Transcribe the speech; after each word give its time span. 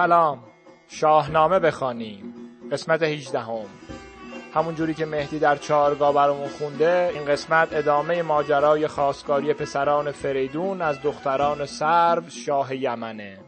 سلام 0.00 0.38
شاهنامه 0.88 1.58
بخوانیم 1.58 2.34
قسمت 2.72 3.02
18 3.02 3.38
هم. 3.40 3.89
همون 4.54 4.74
جوری 4.74 4.94
که 4.94 5.06
مهدی 5.06 5.38
در 5.38 5.56
چارگاه 5.56 6.14
برامون 6.14 6.48
خونده 6.48 7.10
این 7.14 7.24
قسمت 7.24 7.68
ادامه 7.72 8.22
ماجرای 8.22 8.86
خواستگاری 8.86 9.54
پسران 9.54 10.12
فریدون 10.12 10.82
از 10.82 11.02
دختران 11.02 11.66
سرو 11.66 12.22
شاه 12.28 12.76
یمنه. 12.76 13.38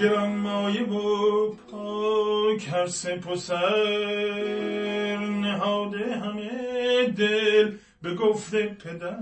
گرانمایه 0.00 0.82
و 0.82 1.50
پاک 1.70 2.68
هر 2.68 2.86
سپ 2.86 3.34
دل 7.10 7.72
به 8.02 8.14
گفت 8.14 8.54
پدر. 8.54 9.16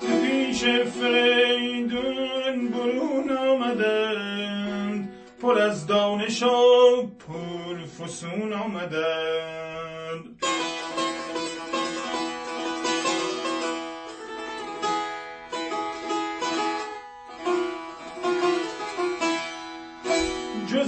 پیش 0.00 0.64
فریدون 0.64 2.68
برون 2.68 3.36
آمدند 3.36 5.12
پر 5.42 5.58
از 5.58 5.86
دانش 5.86 6.42
و 6.42 7.06
پر 7.06 7.84
فسون 7.84 8.52
آمدند. 8.52 9.85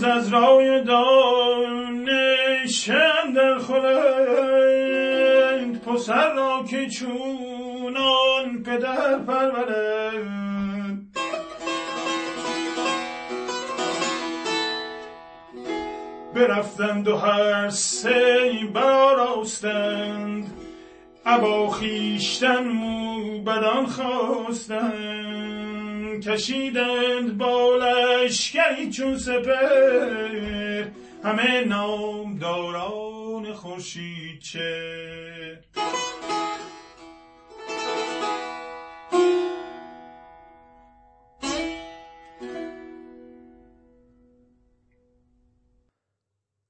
از 0.09 0.33
رای 0.33 0.85
دانش 0.85 2.89
در 3.37 3.59
خورند 3.59 3.89
پسر 5.81 6.33
را 6.33 6.65
که 6.71 6.89
چونان 6.89 8.63
پدر 8.67 9.19
پرورند. 9.19 11.17
برفتند 16.35 17.09
و 17.09 17.17
هر 17.17 17.71
سه 17.71 18.51
برآراستند 18.75 20.53
ابا 21.27 21.67
خویشتن 21.67 22.65
موبدان 22.65 23.87
خواستند. 23.87 25.48
کشیدند 26.21 27.39
با 27.39 27.77
لشکری 27.77 28.91
چون 28.91 29.19
سپر 29.19 30.85
همه 31.25 31.65
نامداران 31.65 33.53
خورشید 33.53 34.41
چه؟ 34.41 35.59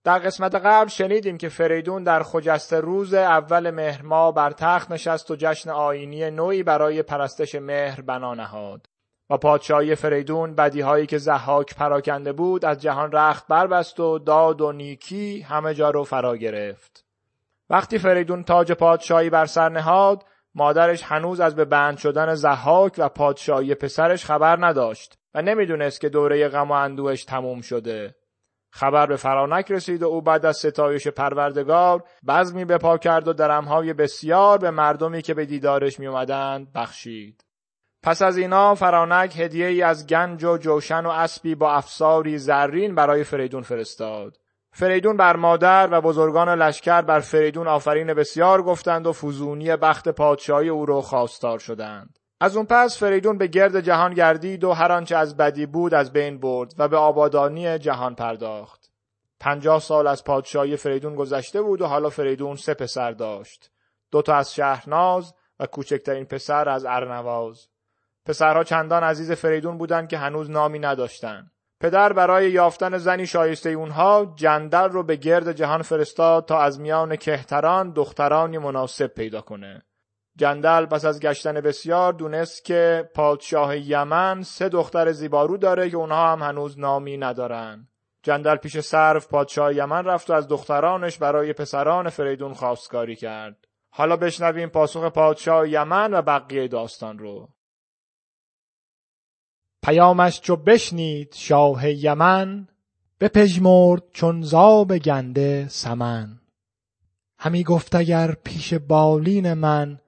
در 0.09 0.19
قسمت 0.19 0.55
قبل 0.55 0.89
شنیدیم 0.89 1.39
که 1.39 1.49
فریدون 1.49 2.03
در 2.03 2.23
خجسته 2.23 2.81
روز 2.81 3.15
اول 3.15 3.71
مهر 3.71 4.31
بر 4.31 4.50
تخت 4.50 4.91
نشست 4.91 5.31
و 5.31 5.37
جشن 5.37 5.71
آینی 5.71 6.31
نوعی 6.31 6.62
برای 6.62 7.03
پرستش 7.03 7.55
مهر 7.55 8.00
بنا 8.00 8.34
نهاد. 8.34 8.88
و 9.31 9.37
پادشاهی 9.37 9.94
فریدون 9.94 10.55
بدیهایی 10.55 11.06
که 11.06 11.19
زحاک 11.19 11.75
پراکنده 11.75 12.33
بود 12.33 12.65
از 12.65 12.83
جهان 12.83 13.12
رخت 13.12 13.47
بربست 13.47 14.00
و 14.00 14.19
داد 14.19 14.61
و 14.61 14.72
نیکی 14.72 15.41
همه 15.41 15.75
جا 15.75 15.91
رو 15.91 16.05
فرا 16.05 16.37
گرفت 16.37 17.05
وقتی 17.71 17.99
فریدون 17.99 18.44
تاج 18.44 18.72
پادشاهی 18.72 19.31
بر 19.31 19.47
سر 19.47 19.69
نهاد 19.69 20.25
مادرش 20.55 21.03
هنوز 21.03 21.41
از 21.41 21.56
به 21.56 21.65
بند 21.65 21.99
شدن 21.99 22.34
زحاک 22.34 22.94
و 22.99 23.09
پادشاهی 23.09 23.75
پسرش 23.75 24.25
خبر 24.25 24.67
نداشت 24.67 25.19
و 25.34 25.43
نمی‌دونست 25.43 26.00
که 26.00 26.09
دوره 26.09 26.49
غم 26.49 26.69
و 26.69 26.72
اندوهش 26.72 27.25
تموم 27.25 27.61
شده 27.61 28.15
خبر 28.71 29.06
به 29.06 29.17
فرانک 29.17 29.71
رسید 29.71 30.03
و 30.03 30.06
او 30.06 30.22
بعد 30.22 30.47
از 30.47 30.56
ستایش 30.56 31.09
پروردگار 31.09 32.05
بزمی 32.28 32.65
به 32.65 32.78
پا 32.78 32.99
کرد 32.99 33.28
و 33.28 33.33
درمهای 33.33 33.93
بسیار 33.93 34.59
به 34.59 34.71
مردمی 34.71 35.22
که 35.22 35.34
به 35.34 35.47
دیدارش 35.47 36.00
می 36.00 36.09
بخشید. 36.75 37.48
پس 38.03 38.23
از 38.23 38.39
اینا 38.39 38.75
فرانک 38.75 39.41
هدیه 39.41 39.67
ای 39.67 39.83
از 39.83 40.07
گنج 40.07 40.45
و 40.45 40.59
جوشن 40.59 41.07
و 41.07 41.09
اسبی 41.09 41.55
با 41.55 41.73
افساری 41.73 42.39
زرین 42.39 42.95
برای 42.95 43.25
فریدون 43.25 43.63
فرستاد. 43.63 44.37
فریدون 44.73 45.17
بر 45.17 45.37
مادر 45.37 45.89
و 45.93 46.01
بزرگان 46.01 46.49
لشکر 46.49 47.03
بر 47.03 47.21
فریدون 47.21 47.69
آفرین 47.69 48.15
بسیار 48.15 48.63
گفتند 48.63 49.07
و 49.07 49.13
فوزونی 49.13 49.77
بخت 49.77 50.09
پادشاهی 50.09 50.69
او 50.69 50.87
را 50.87 51.01
خواستار 51.01 51.59
شدند. 51.59 52.19
از 52.41 52.57
اون 52.57 52.67
پس 52.67 52.99
فریدون 52.99 53.39
به 53.39 53.47
گرد 53.47 53.81
جهان 53.81 54.15
گردید 54.15 54.65
و 54.65 54.73
هر 54.73 54.93
آنچه 54.93 55.17
از 55.17 55.37
بدی 55.37 55.67
بود 55.67 55.95
از 55.95 56.13
بین 56.13 56.39
برد 56.39 56.75
و 56.79 56.89
به 56.89 56.97
آبادانی 56.97 57.79
جهان 57.79 58.15
پرداخت. 58.15 58.91
پنجاه 59.41 59.81
سال 59.81 60.07
از 60.07 60.25
پادشاهی 60.25 60.77
فریدون 60.77 61.15
گذشته 61.15 61.63
بود 61.63 61.83
و 61.83 61.87
حالا 61.87 62.11
فریدون 62.11 62.57
سه 62.57 62.75
پسر 62.75 63.11
داشت. 63.11 63.71
دوتا 64.11 64.35
از 64.35 64.55
شهرناز 64.55 65.35
و 65.61 65.67
کوچکترین 65.67 66.25
پسر 66.25 66.69
از 66.69 66.85
ارنواز. 66.85 67.69
پسرها 68.28 68.65
چندان 68.65 69.05
عزیز 69.05 69.33
فریدون 69.33 69.78
بودند 69.78 70.09
که 70.09 70.19
هنوز 70.19 70.50
نامی 70.50 70.78
نداشتند. 70.78 71.50
پدر 71.81 72.12
برای 72.12 72.50
یافتن 72.50 72.99
زنی 72.99 73.27
شایسته 73.27 73.71
اونها 73.71 74.33
جندل 74.37 74.89
رو 74.89 75.03
به 75.03 75.16
گرد 75.16 75.53
جهان 75.53 75.83
فرستاد 75.83 76.44
تا 76.44 76.61
از 76.61 76.81
میان 76.81 77.17
کهتران 77.17 77.93
دخترانی 77.93 78.59
مناسب 78.59 79.06
پیدا 79.06 79.41
کنه. 79.41 79.83
جندل 80.37 80.87
پس 80.87 81.05
از 81.05 81.21
گشتن 81.21 81.61
بسیار 81.61 82.12
دونست 82.12 82.65
که 82.65 83.11
پادشاه 83.15 83.77
یمن 83.77 84.43
سه 84.43 84.69
دختر 84.69 85.12
زیبارو 85.12 85.56
داره 85.56 85.91
که 85.91 85.97
اونها 85.97 86.33
هم 86.33 86.43
هنوز 86.43 86.78
نامی 86.78 87.17
ندارن. 87.17 87.88
جندل 88.22 88.56
پیش 88.56 88.81
سرف 88.81 89.28
پادشاه 89.28 89.75
یمن 89.75 90.05
رفت 90.05 90.31
و 90.31 90.33
از 90.33 90.49
دخترانش 90.49 91.19
برای 91.19 91.53
پسران 91.53 92.09
فریدون 92.09 92.55
خواستگاری 92.55 93.17
کرد. 93.17 93.56
حالا 93.91 94.17
بشنویم 94.17 94.69
پاسخ 94.69 95.05
پادشاه 95.05 95.69
یمن 95.69 96.15
و 96.15 96.22
بقیه 96.22 96.69
داستان 96.69 97.19
رو. 97.19 97.49
پیامش 99.88 100.41
چو 100.41 100.56
بشنید 100.56 101.34
شاه 101.34 101.91
یمن 101.91 102.69
بپژمرد 103.21 104.03
چون 104.12 104.43
زاب 104.43 104.99
گنده 104.99 105.66
سمن. 105.69 106.41
همی 107.38 107.65
گفت 107.65 107.94
اگر 107.94 108.34
پیش 108.44 108.75
بالین 108.75 109.54
من 109.54 110.00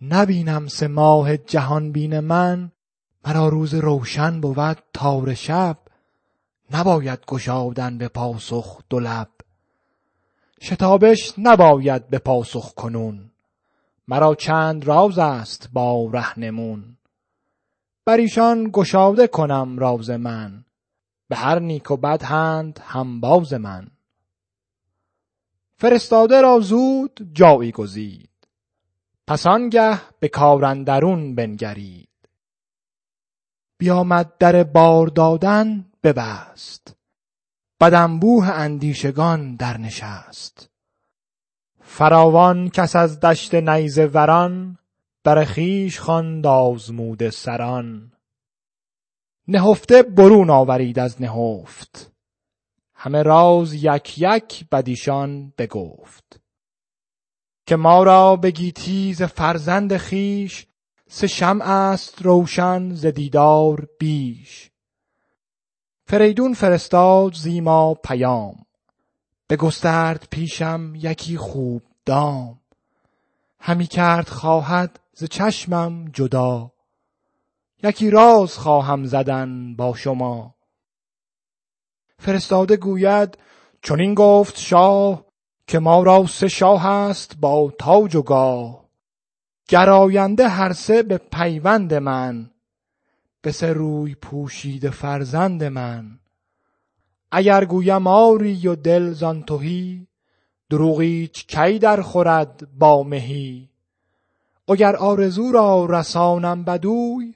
نبینم 0.00 0.66
سه 0.66 0.86
ماه 0.86 1.36
جهان 1.36 1.92
بین 1.92 2.20
من 2.20 2.72
مرا 3.26 3.48
روز 3.48 3.74
روشن 3.74 4.40
بود 4.40 4.78
تار 4.94 5.34
شب 5.34 5.78
نباید 6.70 7.18
گشادن 7.26 7.98
به 7.98 8.08
پاسخ 8.08 8.80
دو 8.90 9.00
لب. 9.00 9.28
شتابش 10.60 11.34
نباید 11.38 12.08
به 12.08 12.18
پاسخ 12.18 12.74
کنون 12.74 13.30
مرا 14.08 14.34
چند 14.34 14.84
راز 14.84 15.18
است 15.18 15.68
با 15.72 16.10
رهنمون. 16.12 16.96
بر 18.04 18.16
ایشان 18.16 18.70
گشاده 18.72 19.26
کنم 19.26 19.78
راز 19.78 20.10
من. 20.10 20.64
به 21.28 21.36
هر 21.36 21.58
نیک 21.58 21.90
و 21.90 21.96
بد 21.96 22.22
هند 22.22 22.80
همباز 22.82 23.52
من. 23.52 23.86
فرستاده 25.76 26.40
را 26.40 26.60
زود 26.60 27.30
جایی 27.32 27.72
گزید. 27.72 28.30
پس 29.26 29.46
آنگه 29.46 30.00
به 30.20 30.42
اندرون 30.42 31.34
بنگرید. 31.34 32.08
بیامد 33.78 34.38
در 34.38 34.64
بار 34.64 35.06
دادن 35.06 35.86
ببست. 36.02 36.96
بد 37.80 37.94
انبوه 37.94 38.48
اندیشگان 38.48 39.56
در 39.56 39.78
نشست 39.78 40.70
فراوان 41.80 42.68
کس 42.68 42.96
از 42.96 43.20
دشت 43.20 43.54
نیزه 43.54 44.06
وران 44.06 44.78
بر 45.24 45.44
خویش 45.44 46.00
خواند 46.00 46.46
آزموده 46.46 47.30
سران. 47.30 48.12
نهفته 49.48 50.02
برون 50.02 50.50
آورید 50.50 50.98
از 50.98 51.22
نهفت. 51.22 52.12
همه 52.94 53.22
راز 53.22 53.74
یک 53.74 54.18
یک 54.18 54.68
بدیشان 54.72 55.52
بگفت. 55.58 56.40
که 57.66 57.76
ما 57.76 58.02
را 58.02 58.36
به 58.36 58.50
گیتی 58.50 59.14
ز 59.14 59.22
فرزند 59.22 59.96
خیش 59.96 60.66
سه 61.08 61.26
شمع 61.26 61.70
است 61.70 62.22
روشن 62.22 62.94
ز 62.94 63.06
دیدار 63.06 63.88
بیش. 63.98 64.70
فریدون 66.06 66.54
فرستاد 66.54 67.34
زیما 67.34 67.94
پیام. 67.94 68.66
بگسترد 69.50 70.28
پیشم 70.30 70.92
یکی 70.94 71.36
خوب 71.36 71.82
دام. 72.06 72.60
همی 73.60 73.86
کرد 73.86 74.28
خواهد 74.28 74.98
ز 75.14 75.24
چشمم 75.24 76.04
جدا 76.12 76.72
یکی 77.82 78.10
راز 78.10 78.58
خواهم 78.58 79.04
زدن 79.04 79.76
با 79.76 79.94
شما. 79.94 80.54
فرستاده 82.18 82.76
گوید 82.76 83.38
چنین 83.82 84.14
گفت 84.14 84.58
شاه 84.58 85.24
که 85.66 85.78
ما 85.78 86.02
را 86.02 86.26
سه 86.26 86.48
شاه 86.48 86.86
است 86.86 87.36
با 87.40 87.72
تاج 87.78 88.16
و 88.16 88.22
گاه. 88.22 88.88
گراینده 89.68 90.48
هر 90.48 90.72
سه 90.72 91.02
به 91.02 91.18
پیوند 91.18 91.94
من 91.94 92.50
به 93.42 93.52
سه 93.52 93.72
روی 93.72 94.14
پوشیده 94.14 94.90
فرزند 94.90 95.64
من. 95.64 96.18
اگر 97.30 97.64
گویم 97.64 98.06
آری 98.06 98.68
و 98.68 98.74
دل 98.74 99.12
زان 99.12 99.42
تهی 99.42 100.06
دروغیچ 100.70 101.46
کی 101.46 101.78
در 101.78 102.02
خورد 102.02 102.78
با 102.78 103.02
مهی. 103.02 103.71
اگر 104.68 104.96
آرزو 104.96 105.52
را 105.52 105.86
رسانم 105.86 106.64
بدوی 106.64 107.34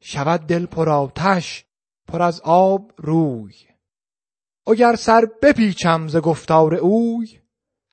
شود 0.00 0.40
دل 0.40 0.66
پر 0.66 0.88
آتش 0.88 1.64
پر 2.08 2.22
از 2.22 2.40
آب 2.44 2.92
روی. 2.96 3.54
اگر 4.66 4.96
سر 4.96 5.28
بپیچم 5.42 6.08
ز 6.08 6.16
گفتار 6.16 6.74
اوی 6.74 7.38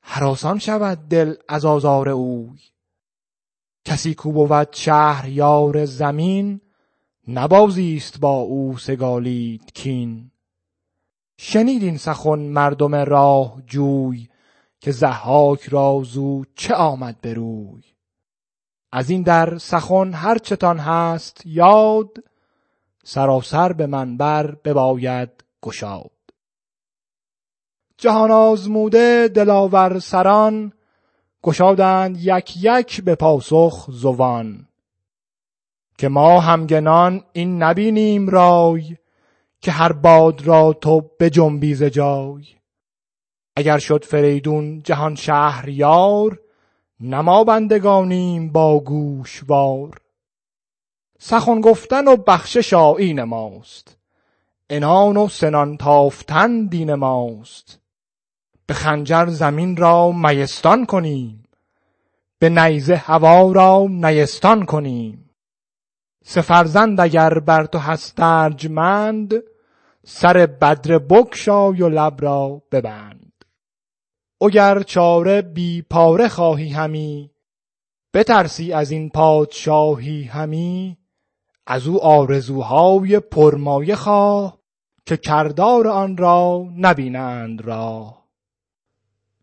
هراسان 0.02 0.60
شود 0.60 0.98
دل 1.10 1.36
از 1.50 1.66
آزار 1.66 2.10
اوی. 2.10 2.60
کسی 3.86 4.14
کو 4.14 4.32
بود 4.32 4.68
شهریار 4.74 5.86
زمین 5.86 6.62
نبازی 7.28 7.96
است 7.98 8.20
با 8.20 8.36
او 8.36 8.78
سگالید 8.78 9.72
کین. 9.74 10.32
شنید 11.38 11.84
این 11.84 11.98
سخن 11.98 12.40
مردم 12.40 12.96
راه 12.96 13.62
جوی 13.66 14.30
که 14.80 14.92
ضحاک 14.92 15.64
را 15.64 16.02
زو 16.06 16.44
چه 16.56 16.74
آمد 16.74 17.22
به 17.22 17.34
روی. 17.34 17.93
از 18.96 19.10
این 19.10 19.22
در 19.22 19.58
سخن 19.58 20.14
هر 20.14 20.38
چتان 20.38 20.80
هست 20.80 21.42
یاد 21.46 22.24
سراسر 23.04 23.74
به 23.74 23.88
من 23.88 24.18
بر 24.18 24.52
بباید 24.52 25.30
گشاد. 25.62 26.12
جهان 27.98 28.32
آزموده 28.32 29.28
دلاور 29.28 30.00
سران 30.00 30.74
گشادند 31.44 32.18
یک 32.20 32.64
یک 32.64 33.02
به 33.02 33.16
پاسخ 33.16 33.88
زبان 33.92 34.68
که 35.98 36.08
ما 36.08 36.40
همگنان 36.40 37.24
این 37.34 37.64
نبینیم 37.64 38.30
رای 38.30 38.98
که 39.62 39.72
هر 39.72 39.92
باد 39.92 40.48
را 40.48 40.74
تو 40.74 41.02
بجنبی 41.20 41.76
ز 41.76 41.84
جای. 41.84 42.46
اگر 43.56 43.78
شد 43.78 44.06
فریدون 44.06 44.82
جهان 44.84 45.16
شهریار 45.16 46.43
نه 47.06 47.22
ما 47.22 47.44
بندگانیم 47.44 48.52
با 48.52 48.80
گوشوار. 48.80 50.02
سخن 51.20 51.62
گفتن 51.62 52.08
و 52.08 52.16
بخشش 52.16 52.74
آیین 52.74 53.24
ماست. 53.24 53.98
عنان 54.70 55.18
و 55.18 55.28
سنان 55.28 55.78
تافتن 55.78 56.66
دین 56.66 56.94
ماست. 56.94 57.80
به 58.66 58.74
خنجر 58.74 59.26
زمین 59.26 59.78
را 59.78 60.12
میستان 60.12 60.86
کنیم. 60.86 61.44
به 62.40 62.50
نیزه 62.50 62.96
هوا 62.96 63.52
را 63.52 63.88
نیستان 63.90 64.66
کنیم. 64.66 65.30
سه 66.26 66.42
فرزند 66.42 67.00
اگر 67.00 67.40
بر 67.40 67.66
تو 67.66 67.78
هست 67.78 68.20
ارجمند 68.20 69.34
سر 70.06 70.46
بدر 70.46 70.98
بگشای 70.98 71.82
و 71.82 71.90
لب 71.90 72.22
را 72.22 72.62
ببند. 72.72 73.23
اگر 74.42 74.84
چاره 74.84 75.42
بی 75.42 75.82
پاره 75.82 76.28
خواهی 76.28 76.70
همی 76.70 77.32
بترسی 78.14 78.74
از 78.74 78.92
این 78.92 79.10
پادشاهی 79.10 80.24
همی 80.24 80.98
از 81.68 81.88
او 81.88 82.04
آرزوهای 82.04 83.20
پرمایه 83.20 83.96
خواه 83.96 84.60
که 85.06 85.18
کردار 85.18 85.88
آن 85.88 86.18
را 86.18 86.68
نبینند 86.78 87.62
راه. 87.62 88.24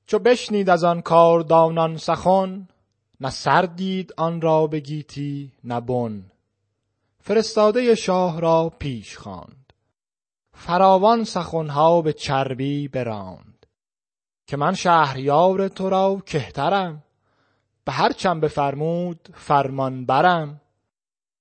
چو 0.07 0.19
بشنید 0.19 0.71
از 0.71 0.85
آن 0.85 1.03
کاردانان 1.03 1.97
سخن 1.97 2.69
نه 3.21 3.31
سر 3.31 3.63
دید 3.63 4.13
آن 4.17 4.41
را 4.41 4.67
به 4.67 4.81
گیتی 4.81 5.53
نه 5.65 5.81
فرستاده 7.21 7.95
شاه 7.95 8.41
را 8.41 8.73
پیش 8.79 9.17
خواند. 9.17 9.73
فراوان 10.53 11.25
سخنها 11.25 12.03
به 12.03 12.13
چربی 12.13 12.89
براند. 12.89 13.50
که 14.51 14.57
من 14.57 14.75
شهریار 14.75 15.69
تو 15.69 15.91
را 15.91 16.23
کهترم. 16.27 17.03
به 17.85 17.93
هر 17.93 18.13
چم 18.13 18.41
بفرمود 18.41 19.29
فرمان 19.35 20.07
برم 20.07 20.61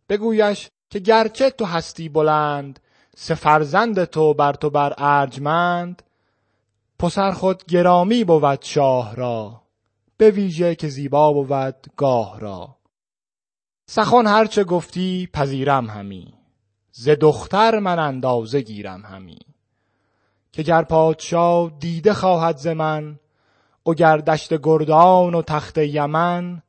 بگویش 0.09 0.69
که 0.89 0.99
گرچه 0.99 1.49
تو 1.49 1.65
هستی 1.65 2.09
بلند 2.09 2.79
سه 3.15 3.35
فرزند 3.35 4.03
تو 4.03 4.33
بر 4.33 4.53
تو 4.53 4.69
بر 4.69 4.93
ارجمند 4.97 6.03
پسر 6.99 7.31
خود 7.31 7.65
گرامی 7.65 8.23
بود 8.23 8.61
شاه 8.61 9.15
را 9.15 9.61
به 10.17 10.31
ویژه 10.31 10.75
که 10.75 10.87
زیبا 10.87 11.33
بود 11.33 11.87
گاه 11.97 12.39
را. 12.39 12.75
سخن 13.85 14.27
هرچه 14.27 14.63
گفتی 14.63 15.29
پذیرم 15.33 15.89
همی 15.89 16.33
ز 16.91 17.09
دختر 17.09 17.79
من 17.79 17.99
اندازه 17.99 18.61
گیرم 18.61 19.01
همی. 19.01 19.39
که 20.51 20.63
گر 20.63 20.83
پادشاه 20.83 21.71
دیده 21.79 22.13
خواهد 22.13 22.57
ز 22.57 22.67
من 22.67 23.19
وگر 23.85 24.17
دشت 24.17 24.53
گردان 24.63 25.33
و 25.35 25.41
تخت 25.41 25.77
یمن 25.77 26.61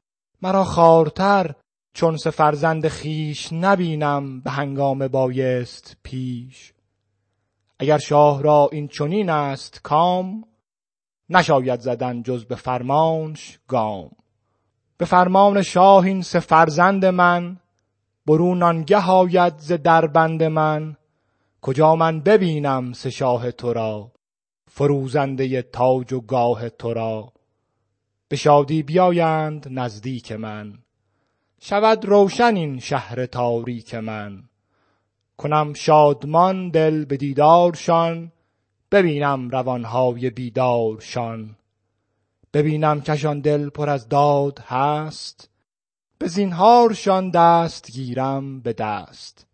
مرا 0.42 0.64
خوارتر 0.64 1.54
چون 1.92 2.16
سه 2.16 2.30
فرزند 2.30 2.88
خویش 2.88 3.52
نبینم 3.52 4.40
به 4.40 4.50
هنگام 4.50 5.08
بایست 5.08 5.96
پیش. 6.02 6.72
اگر 7.78 7.98
شاه 7.98 8.42
را 8.42 8.68
این 8.72 8.88
چنین 8.88 9.30
است 9.30 9.80
کام 9.82 10.44
نشاید 11.30 11.80
زدن 11.80 12.22
جز 12.22 12.44
به 12.44 12.54
فرمانش 12.54 13.58
گام. 13.68 14.10
به 14.96 15.04
فرمان 15.04 15.62
شاه 15.62 16.04
این 16.04 16.22
سه 16.22 16.40
فرزند 16.40 17.04
من 17.04 17.56
برون 18.26 18.62
آنگه 18.62 19.06
آید 19.10 19.58
ز 19.58 19.72
دربند 19.72 20.42
من 20.42 20.96
کجا 21.62 21.96
من 21.96 22.20
ببینم 22.20 22.92
سه 22.92 23.10
شاه 23.10 23.50
تو 23.50 23.72
را 23.72 24.12
فروزنده 24.68 25.62
تاج 25.62 26.12
و 26.12 26.20
گاه 26.20 26.68
تو 26.68 26.94
را؟ 26.94 27.32
به 28.28 28.36
شادی 28.36 28.82
بیایند 28.82 29.66
نزدیک 29.70 30.32
من 30.32 30.78
شود 31.60 32.04
روشن 32.04 32.56
این 32.56 32.78
شهر 32.78 33.26
تاریک 33.26 33.94
من. 33.94 34.42
کنم 35.36 35.72
شادمان 35.72 36.70
دل 36.70 37.04
به 37.04 37.16
دیدارشان 37.16 38.32
ببینم 38.92 39.48
روانهای 39.48 40.30
بیدارشان. 40.30 41.56
ببینم 42.54 43.00
کشان 43.00 43.40
دل 43.40 43.70
پر 43.70 43.90
از 43.90 44.08
داد 44.08 44.58
هست 44.58 45.50
به 46.18 46.28
زینهارشان 46.28 47.30
دست 47.30 47.92
گیرم 47.92 48.60
به 48.60 48.72
دست. 48.72 49.46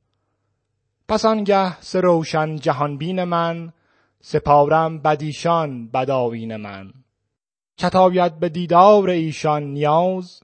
پس 1.08 1.24
آنگه 1.24 1.80
سه 1.80 2.00
روشن 2.00 2.56
جهان 2.56 2.98
بین 2.98 3.24
من 3.24 3.72
سپارم 4.20 4.98
بدیشان 4.98 5.88
بدآیین 5.88 6.56
من. 6.56 6.92
کتاید 7.78 8.38
به 8.38 8.48
دیدار 8.48 9.10
ایشان 9.10 9.62
نیاز 9.62 10.42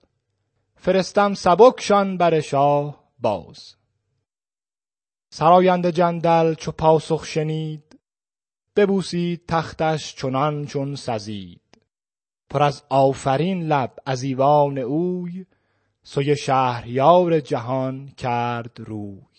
فرستم 0.77 1.35
سبکشان 1.35 2.17
بر 2.17 2.41
شاه 2.41 3.05
باز. 3.19 3.75
سراینده 5.31 5.93
جندل 5.93 6.55
چو 6.55 6.73
پاسخ 6.73 7.25
شنید 7.25 7.99
ببوسید 8.77 9.47
تختش 9.49 10.15
چنان 10.17 10.67
چون 10.67 10.97
سزید. 10.97 11.61
پر 12.51 12.63
از 12.63 12.83
آفرین 12.89 13.63
لب 13.63 13.99
از 14.07 14.23
ایوان 14.23 14.79
اوی 14.79 15.47
سوی 16.03 16.37
شهریار 16.37 17.41
جهان 17.41 18.09
کرد 18.09 18.81
روی. 18.81 19.32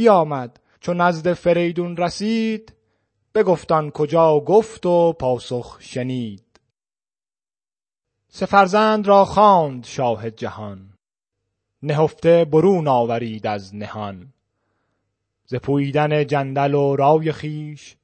بیامد. 0.00 0.60
چو 0.80 0.94
نزد 0.94 1.32
فریدون 1.32 1.96
رسید 1.96 2.74
بگفت 3.34 3.72
آن 3.72 3.90
کجا 3.90 4.40
گفت 4.40 4.86
و 4.86 5.12
پاسخ 5.12 5.76
شنید. 5.80 6.60
سه 8.28 8.46
فرزند 8.46 9.06
را 9.06 9.24
خواند 9.24 9.84
شاه 9.84 10.30
جهان. 10.30 10.92
نهفته 11.82 12.44
برون 12.44 12.88
آورید 12.88 13.46
از 13.46 13.74
نهان. 13.74 14.32
ز 15.46 15.54
پوییدن 15.54 16.26
جندل 16.26 16.74
و 16.74 16.96
رای 16.96 17.32
خویش 17.32 17.96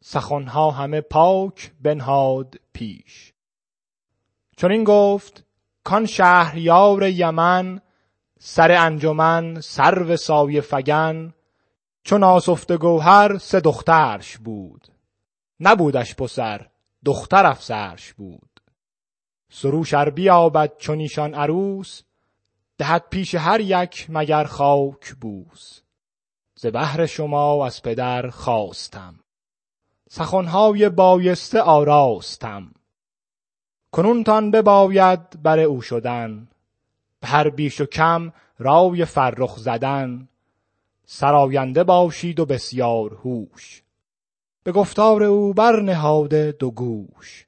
سخنها 0.00 0.70
همه 0.70 1.00
پاک 1.00 1.72
بنهاد 1.80 2.56
پیش. 2.72 3.32
چون 4.56 4.72
این 4.72 4.84
گفت 4.84 5.44
کان 5.84 6.06
شهریار 6.06 7.08
یمن 7.08 7.80
سر 8.38 8.72
انجمن 8.72 9.60
سرو 9.60 10.16
سایه 10.16 10.60
فگن 10.60 11.34
چون 12.02 12.24
آسفته 12.24 12.76
گوهر 12.76 13.38
سه 13.38 13.60
دخترش 13.60 14.38
بود. 14.38 14.88
نبودش 15.60 16.14
پسر 16.14 16.66
دختر 17.04 17.46
افسرش 17.46 18.12
بود. 18.12 18.60
سروش 19.50 19.94
ار 19.94 20.10
بیابد 20.10 20.76
چون 20.76 20.98
ایشان 20.98 21.34
عروس 21.34 22.02
دهد 22.78 23.04
پیش 23.10 23.34
هر 23.34 23.60
یک 23.60 24.06
مگر 24.08 24.44
خاک 24.44 25.14
بوس. 25.20 25.80
ز 26.54 26.66
بهر 26.66 27.06
شما 27.06 27.66
از 27.66 27.82
پدر 27.82 28.30
خواستم. 28.30 29.20
سخنهای 30.10 30.88
بایسته 30.88 31.60
آراستم. 31.60 32.72
کنونتان 33.92 34.50
بباید 34.50 35.42
بر 35.42 35.58
او 35.58 35.82
شدن. 35.82 36.48
به 37.20 37.28
هر 37.28 37.50
بیش 37.50 37.80
و 37.80 37.86
کم 37.86 38.32
رای 38.58 39.04
فرخ 39.04 39.56
زدن. 39.56 40.28
سراینده 41.12 41.84
باشید 41.84 42.40
و 42.40 42.46
بسیار 42.46 43.14
هوش. 43.14 43.82
به 44.64 44.72
گفتار 44.72 45.22
او 45.22 45.54
برنهاده 45.54 46.52
دو 46.52 46.70
گوش. 46.70 47.46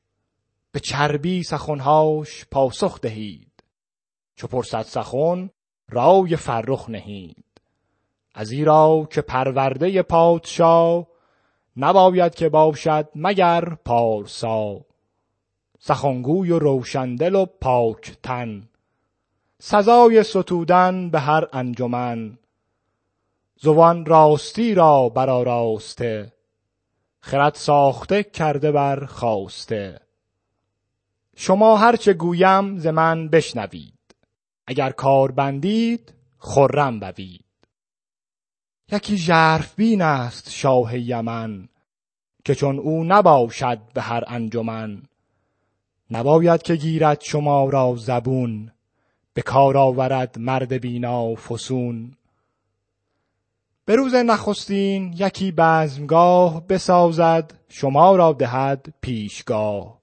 به 0.72 0.80
چربی 0.80 1.42
سخنهاش 1.42 2.46
پاسخ 2.50 3.00
دهید. 3.00 3.62
چو 4.34 4.46
پرسد 4.46 4.82
سخن 4.82 5.50
رای 5.88 6.36
فرخ 6.36 6.90
نهید. 6.90 7.44
ازیرا 8.34 9.08
که 9.10 9.20
پرورده 9.20 10.02
پادشا 10.02 11.06
نباید 11.76 12.34
که 12.34 12.48
باشد 12.48 13.08
مگر 13.14 13.74
پارسا. 13.84 14.80
سخنگوی 15.78 16.50
و 16.50 16.58
روشندل 16.58 17.34
و 17.34 17.46
پاک 17.46 18.16
تن. 18.22 18.68
سزای 19.58 20.22
ستودن 20.22 21.10
به 21.10 21.20
هر 21.20 21.48
انجمن. 21.52 22.38
زبان 23.64 24.06
راستی 24.06 24.74
را 24.74 25.08
برآراسته 25.08 26.32
خرد 27.20 27.54
ساخته 27.54 28.22
کرده 28.22 28.72
بر 28.72 29.04
خواسته 29.06 30.00
شما 31.36 31.76
هرچه 31.76 32.12
گویم 32.12 32.78
ز 32.78 32.86
من 32.86 33.28
بشنوید 33.28 34.14
اگر 34.66 34.90
کار 34.90 35.30
بندید 35.32 36.14
خرم 36.38 37.00
بوید. 37.00 37.44
یکی 38.92 39.16
ژرف 39.16 39.74
بین 39.74 40.02
است 40.02 40.50
شاه 40.50 40.98
یمن 40.98 41.68
که 42.44 42.54
چون 42.54 42.78
او 42.78 43.04
نباشد 43.04 43.78
به 43.94 44.02
هر 44.02 44.24
انجمن. 44.26 45.02
نباید 46.10 46.62
که 46.62 46.76
گیرد 46.76 47.20
شما 47.20 47.68
را 47.68 47.94
زبون 47.96 48.72
به 49.34 49.42
کار 49.42 49.76
آورد 49.76 50.38
مرد 50.38 50.72
بینا 50.72 51.34
فسون. 51.34 52.16
به 53.84 53.96
روز 53.96 54.14
نخستین 54.14 55.14
یکی 55.18 55.52
بزمگاه 55.52 56.66
بسازد 56.66 57.52
شما 57.68 58.16
را 58.16 58.32
دهد 58.32 58.94
پیشگاه. 59.00 60.02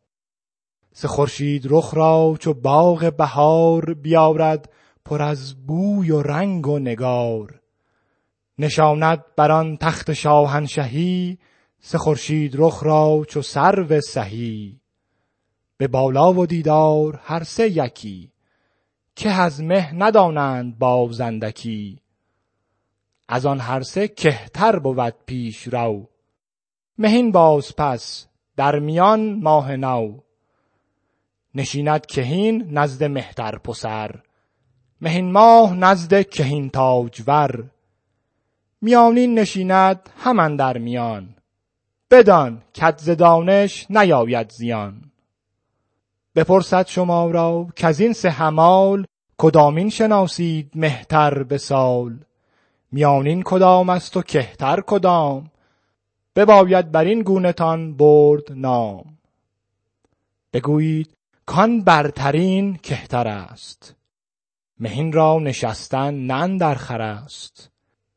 خورشید 1.05 1.67
رخ 1.69 1.93
را 1.93 2.36
چو 2.39 2.53
باغ 2.53 3.13
بهار 3.17 3.93
بیارد 3.93 4.69
پر 5.05 5.21
از 5.21 5.65
بوی 5.67 6.12
و 6.12 6.21
رنگ 6.21 6.67
و 6.67 6.79
نگار. 6.79 7.59
نشاند 8.57 9.24
بر 9.36 9.51
آن 9.51 9.77
تخت 9.77 10.13
شاهنشهی 10.13 11.38
سه 11.79 11.98
خورشید 11.98 12.53
رخ 12.57 12.83
را 12.83 13.25
چو 13.27 13.41
سرو 13.41 14.01
سهی. 14.01 14.79
به 15.77 15.88
بالا 15.88 16.33
و 16.33 16.45
دیدار 16.45 17.19
هر 17.24 17.43
سه 17.43 17.69
یکی 17.69 18.31
که 19.15 19.29
از 19.29 19.63
مه 19.63 19.95
ندانند 19.95 20.79
بازندکی. 20.79 22.00
از 23.31 23.45
آن 23.45 23.59
هر 23.59 23.81
سه 23.81 24.07
کهتر 24.07 24.79
بود 24.79 25.13
پیش 25.25 25.67
رو. 25.67 26.09
مهین 26.98 27.31
باز 27.31 27.75
پس 27.75 28.27
در 28.55 28.79
میان 28.79 29.33
ماه 29.33 29.75
نو. 29.75 30.17
نشیند 31.55 32.05
کهین 32.05 32.77
نزد 32.77 33.03
مهتر 33.03 33.57
پسر. 33.57 34.15
مهین 35.01 35.31
ماه 35.31 35.74
نزد 35.74 36.21
کهین 36.21 36.69
تاجور. 36.69 37.63
میانین 38.81 39.39
نشیند 39.39 40.09
هم 40.17 40.55
در 40.57 40.77
میان. 40.77 41.36
بدان 42.12 42.62
کت 42.74 43.09
دانش 43.09 43.88
نیاید 43.89 44.51
زیان. 44.51 45.12
بپرسد 46.36 46.88
شما 46.88 47.31
را 47.31 47.67
کز 47.75 48.00
این 48.00 48.13
سه 48.13 48.29
همال 48.29 49.05
کدامین 49.38 49.89
شناسید 49.89 50.71
مهتر 50.75 51.43
به 51.43 51.57
سال؟ 51.57 52.19
میانین 52.91 53.43
کدام 53.43 53.89
است 53.89 54.17
و 54.17 54.22
کهتر 54.22 54.81
کدام؟ 54.88 55.51
بباید 56.36 56.91
بر 56.91 57.03
این 57.03 57.22
گونهتان 57.22 57.98
برد 57.98 58.51
نام. 58.51 59.17
بگویید 60.53 61.17
کان 61.46 61.84
برترین 61.84 62.75
کهتر 62.75 63.27
است. 63.27 63.96
مهین 64.79 65.12
را 65.12 65.39
نشستن 65.39 66.13
نه 66.13 66.34
اندر 66.34 66.75
خور 66.75 67.01
است. 67.01 67.72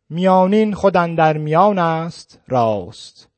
میانین 0.09 0.75
خود 0.75 0.97
اندر 0.97 1.37
میان 1.39 1.79
است 1.79 2.41
راست. 2.49 3.29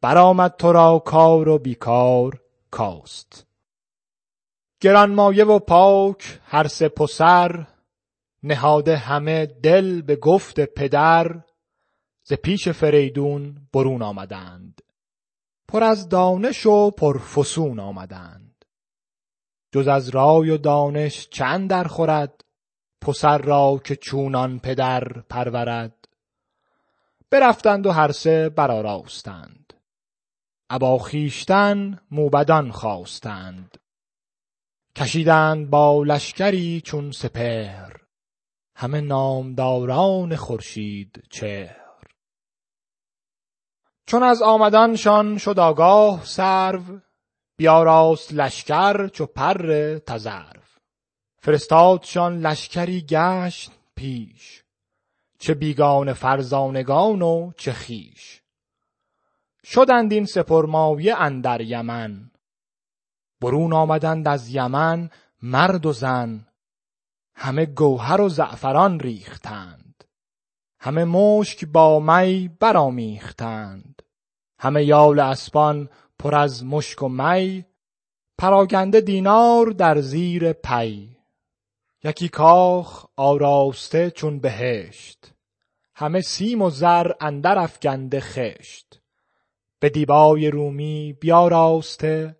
برآمد 0.00 0.54
تو 0.58 0.72
را 0.72 0.98
کار 0.98 1.48
و 1.48 1.58
بیکار 1.58 2.40
کاست. 2.70 3.46
گرانمایه 4.80 5.44
و 5.44 5.58
پاک 5.58 6.40
هر 6.44 6.66
سه 6.66 6.88
پسر 6.88 7.66
نهاده 8.46 8.96
همه 8.96 9.46
دل 9.46 10.02
به 10.02 10.16
گفت 10.16 10.60
پدر 10.60 11.40
ز 12.24 12.32
پیش 12.32 12.68
فریدون 12.68 13.68
برون 13.72 14.02
آمدند. 14.02 14.82
پر 15.68 15.84
از 15.84 16.08
دانش 16.08 16.66
و 16.66 16.90
پر 16.90 17.18
فسون 17.18 17.80
آمدند. 17.80 18.64
جز 19.72 19.88
از 19.88 20.08
رای 20.08 20.50
و 20.50 20.56
دانش 20.56 21.28
چه 21.28 21.44
اندر 21.44 21.84
خورد؟ 21.84 22.44
پسر 23.00 23.38
را 23.38 23.80
که 23.84 23.96
چونان 23.96 24.58
پدر 24.58 25.04
پرورد. 25.08 26.08
برفتند 27.30 27.86
و 27.86 27.90
هر 27.90 28.12
سه 28.12 28.48
برآراستند. 28.48 29.72
ابا 30.70 30.98
خویشتن 30.98 32.00
موبدان 32.10 32.70
خواستند. 32.70 33.78
کشیدند 34.96 35.70
با 35.70 36.02
لشکری 36.02 36.80
چون 36.80 37.10
سپهر. 37.10 38.05
همه 38.78 39.00
نامداران 39.00 40.36
خورشید 40.36 41.24
چهر. 41.30 41.76
چون 44.06 44.22
از 44.22 44.42
آمدنشان 44.42 45.38
شد 45.38 45.58
آگاه 45.58 46.24
سرو 46.24 47.00
بیاراست 47.56 48.32
لشکر 48.32 49.08
چو 49.08 49.26
پر 49.26 49.98
تذرو. 49.98 50.60
فرستادشان 51.38 52.38
لشکری 52.38 53.00
گشت 53.00 53.70
پیش 53.94 54.64
چه 55.38 55.54
بیگانه 55.54 56.12
فرزانگان 56.12 57.22
و 57.22 57.52
چه 57.56 57.72
خویش. 57.72 58.42
شدند 59.64 60.12
این 60.12 60.26
سه 60.26 60.42
پرمایه 60.42 61.20
اندر 61.20 61.60
یمن 61.60 62.30
برون 63.40 63.72
آمدند 63.72 64.28
از 64.28 64.54
یمن 64.54 65.10
مرد 65.42 65.86
و 65.86 65.92
زن. 65.92 66.46
همه 67.38 67.66
گوهر 67.66 68.20
و 68.20 68.28
زعفران 68.28 69.00
ریختند. 69.00 70.04
همه 70.80 71.04
مشک 71.04 71.64
با 71.64 72.00
می 72.00 72.48
برآمیختند. 72.60 74.02
همه 74.58 74.84
یال 74.84 75.20
اسپان 75.20 75.88
پر 76.18 76.34
از 76.34 76.64
مشک 76.64 77.02
و 77.02 77.08
می 77.08 77.64
پراگنده 78.38 79.00
دینار 79.00 79.66
در 79.66 80.00
زیر 80.00 80.52
پی. 80.52 81.16
یکی 82.04 82.28
کاخ 82.28 83.06
آراسته 83.16 84.10
چون 84.10 84.38
بهشت. 84.38 85.32
همه 85.94 86.20
سیم 86.20 86.62
و 86.62 86.70
زر 86.70 87.12
اندر 87.20 87.58
افگنده 87.58 88.20
خشت. 88.20 89.00
به 89.80 89.88
دیبای 89.88 90.50
رومی 90.50 91.12
بیاراسته 91.20 92.36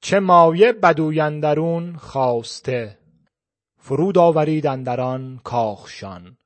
چه 0.00 0.20
مایه 0.20 0.72
بدوی 0.72 1.20
اندرون 1.20 1.96
خواسته 1.96 3.03
فرود 3.86 4.18
آورید 4.18 4.66
اندر 4.66 5.00
آن 5.00 5.40
کاخشان. 5.44 6.36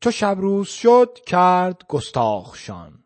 چو 0.00 0.10
شب 0.10 0.36
روز 0.38 0.68
شد 0.68 1.18
کرد 1.26 1.82
گستاخشان. 1.88 3.04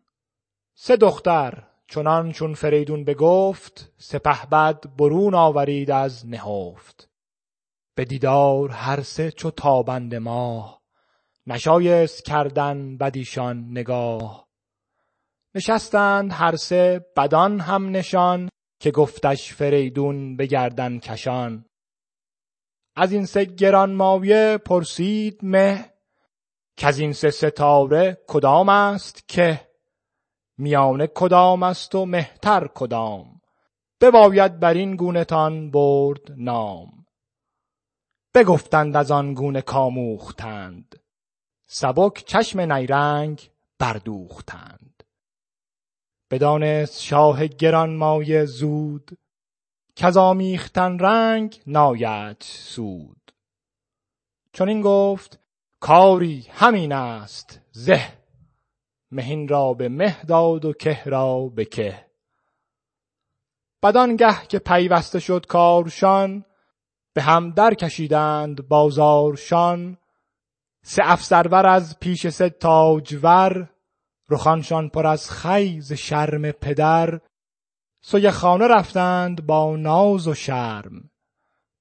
سه 0.74 0.96
دختر 0.96 1.62
چنان 1.88 2.32
چون 2.32 2.54
فریدون 2.54 3.04
بگفت 3.04 3.92
سپهبد 3.98 4.96
برون 4.98 5.34
آورید 5.34 5.90
از 5.90 6.26
نهفت. 6.26 7.08
به 7.94 8.04
دیدار 8.04 8.70
هر 8.70 9.02
سه 9.02 9.30
چو 9.30 9.50
تابنده 9.50 10.18
ماه 10.18 10.82
نشایست 11.46 12.24
کردن 12.24 12.96
بدیشان 12.96 13.70
نگاه. 13.70 14.48
نشستند 15.54 16.32
هر 16.32 16.56
سه 16.56 17.06
بدان 17.16 17.60
هم 17.60 17.88
نشان 17.88 18.48
که 18.80 18.90
گفتش 18.90 19.54
فریدون 19.54 20.36
به 20.36 20.46
گردن 20.46 20.98
کشان. 20.98 21.64
از 22.96 23.12
این 23.12 23.26
سه 23.26 23.44
گرانمایه 23.44 24.58
پرسید 24.58 25.38
مه 25.42 25.94
از 26.82 26.98
این 26.98 27.12
سه 27.12 27.30
ستاره 27.30 28.18
کدام 28.26 28.68
است 28.68 29.28
که؟ 29.28 29.68
میانه 30.58 31.06
کدام 31.06 31.62
است 31.62 31.94
و 31.94 32.06
مهتر 32.06 32.68
کدام؟ 32.74 33.40
بباید 34.00 34.60
بر 34.60 34.74
این 34.74 34.96
گونه 34.96 35.24
تان 35.24 35.70
برد 35.70 36.20
نام. 36.36 37.06
بگفتند 38.34 38.96
از 38.96 39.10
آن 39.10 39.34
گونه 39.34 39.62
کاموختند. 39.62 41.00
سبک 41.66 42.24
چشم 42.26 42.72
نیرنگ 42.72 43.50
بردوختند. 43.78 45.02
بدانست 46.30 47.02
شاه 47.02 47.46
گرانمایه 47.46 48.44
زود 48.44 49.18
کز 49.96 50.16
آمیختن 50.16 50.98
رنگ 50.98 51.62
ناید 51.66 52.36
سود. 52.40 53.32
چنین 54.52 54.80
گفت 54.80 55.40
کاری 55.80 56.46
همین 56.50 56.92
است 56.92 57.60
زه. 57.72 58.12
مهین 59.10 59.48
را 59.48 59.74
به 59.74 59.88
مه 59.88 60.22
داد 60.22 60.64
و 60.64 60.72
که 60.72 61.02
را 61.04 61.48
به 61.48 61.64
که. 61.64 62.06
بدانگه 63.82 64.46
که 64.48 64.58
پیوسته 64.58 65.20
شد 65.20 65.46
کارشان 65.46 66.44
به 67.12 67.22
هم 67.22 67.50
در 67.50 67.74
کشیدند 67.74 68.68
بازارشان. 68.68 69.98
سه 70.82 71.02
افسرور 71.04 71.66
از 71.66 71.98
پیش 71.98 72.28
سه 72.28 72.50
تاجور 72.50 73.70
رخانشان 74.30 74.88
پر 74.88 75.06
از 75.06 75.30
خی 75.30 75.80
ز 75.80 75.92
شرم 75.92 76.50
پدر. 76.50 77.20
سوی 78.06 78.30
خانه 78.30 78.66
رفتند 78.66 79.46
با 79.46 79.76
ناز 79.76 80.28
و 80.28 80.34
شرم. 80.34 81.10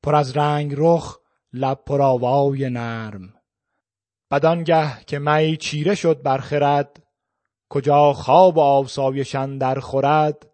پر 0.04 0.16
از 0.16 0.38
رنگ 0.38 0.74
رخ 0.78 1.20
لب 1.54 1.80
پر 1.86 2.02
آوای 2.02 2.70
نرم. 2.70 3.34
بدانگه 4.32 5.06
که 5.08 5.20
می 5.20 5.58
چیره 5.58 5.96
شد 5.96 6.22
بر 6.22 6.38
خرد 6.38 7.04
کجا 7.70 8.14
خواب 8.14 8.58
و 8.58 8.60
آسایش 8.60 9.36
اندر 9.36 9.80
خورد 9.80 10.48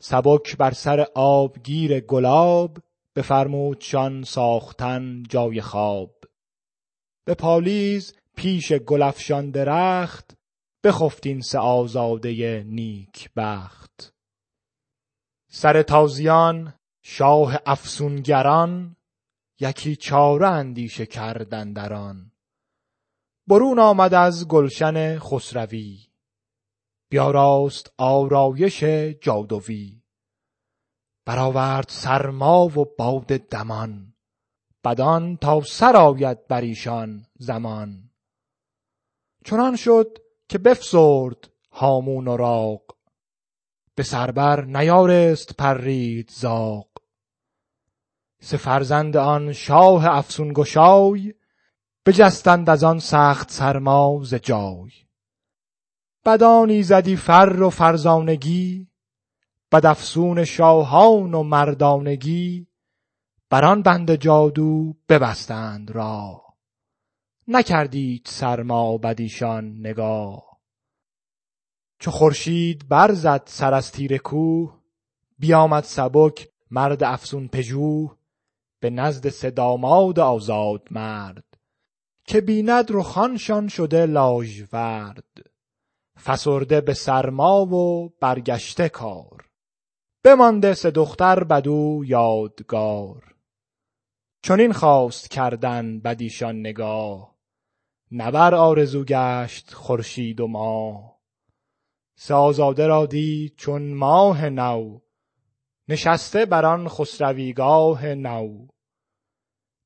سبک 0.00 0.56
بر 0.56 0.70
سر 0.70 1.06
آبگیر 1.14 2.00
گلاب 2.00 2.78
بفرمودشان 3.16 4.22
ساختن 4.22 5.22
جای 5.28 5.60
خواب. 5.60 6.14
به 7.24 7.34
پالیز 7.34 8.14
پیش 8.36 8.72
گل 8.72 9.02
افشان 9.02 9.50
درخت 9.50 10.36
بخفت 10.84 11.26
این 11.26 11.40
سه 11.40 11.58
آزاده 11.58 12.64
نیک 12.66 13.30
بخت. 13.36 13.85
سر 15.58 15.82
تازیان 15.82 16.74
شاه 17.02 17.56
افسونگران 17.66 18.96
یکی 19.60 19.96
چاره 19.96 20.48
اندیشه 20.48 21.06
کرد 21.06 21.54
اندر 21.54 21.92
آن. 21.92 22.32
برون 23.46 23.78
آمد 23.78 24.14
از 24.14 24.48
گلشن 24.48 25.18
خسروی. 25.18 26.06
بیاراست 27.10 27.92
آرایش 27.98 28.84
جادوی. 29.20 30.02
برآورد 31.26 31.88
سرما 31.88 32.64
و 32.64 32.96
باد 32.98 33.26
دمان. 33.26 34.14
بدان 34.84 35.36
تا 35.36 35.60
سر 35.60 35.96
آید 35.96 36.46
بر 36.46 36.60
ایشان 36.60 37.26
زمان. 37.38 38.10
چنان 39.44 39.76
شد 39.76 40.18
که 40.48 40.58
بفسرد 40.58 41.50
هامون 41.70 42.28
و 42.28 42.36
راق. 42.36 42.95
به 43.96 44.02
سر 44.02 44.30
بر 44.30 44.64
نیارست 44.64 45.56
پرید 45.56 46.30
زاغ. 46.30 46.86
سه 48.40 48.56
فرزند 48.56 49.16
آن 49.16 49.52
شاه 49.52 50.06
افسون 50.06 50.52
گشای 50.52 51.34
بجستند 52.06 52.70
از 52.70 52.84
آن 52.84 52.98
سخت 52.98 53.50
سرما 53.50 54.20
ز 54.24 54.34
جای. 54.34 54.90
بدان 56.24 56.70
ایزدی 56.70 57.16
فر 57.16 57.62
و 57.62 57.70
فرزانگی 57.70 58.88
بد 59.72 59.86
افسون 59.86 60.44
شاهان 60.44 61.34
و 61.34 61.42
مردانگی 61.42 62.66
بر 63.50 63.64
آن 63.64 63.82
بند 63.82 64.14
جادو 64.14 64.94
ببستند 65.08 65.90
راه. 65.90 66.56
نکرد 67.48 67.94
ایچ 67.94 68.28
سرما 68.28 68.98
بدیشان 68.98 69.78
نگاه. 69.78 70.45
چو 71.98 72.10
خورشید 72.10 72.88
برزد 72.88 73.42
سر 73.46 73.74
از 73.74 73.92
تیره 73.92 74.18
کوه 74.18 74.80
بیامد 75.38 75.84
سبک 75.84 76.48
مرد 76.70 77.04
افسون 77.04 77.48
پژوه 77.48 78.16
به 78.80 78.90
نزد 78.90 79.28
سه 79.28 79.50
داماد 79.50 80.20
آزاد 80.20 80.88
مرد. 80.90 81.44
که 82.24 82.40
بیند 82.40 82.86
رخانشان 82.90 83.68
شده 83.68 84.06
لاژورد 84.06 85.50
فسرده 86.24 86.80
به 86.80 86.94
سرما 86.94 87.66
و 87.66 88.12
برگشته 88.20 88.88
کار. 88.88 89.48
بمانده 90.24 90.74
سه 90.74 90.90
دختر 90.90 91.44
بدو 91.44 92.02
یادگار. 92.06 93.34
چنین 94.42 94.72
خواست 94.72 95.30
کردن 95.30 96.00
بدیشان 96.00 96.60
نگاه 96.60 97.36
نه 98.10 98.30
بر 98.30 98.54
آرزو 98.54 99.04
گشت 99.04 99.74
خورشید 99.74 100.40
و 100.40 100.46
ماه. 100.46 101.15
سه 102.18 102.34
آزاده 102.34 102.86
را 102.86 103.06
دید 103.06 103.56
چون 103.56 103.94
ماه 103.94 104.48
نو 104.48 105.00
نشسته 105.88 106.46
بر 106.46 106.66
آن 106.66 106.88
خسرویگاه 106.88 108.06
نو. 108.06 108.66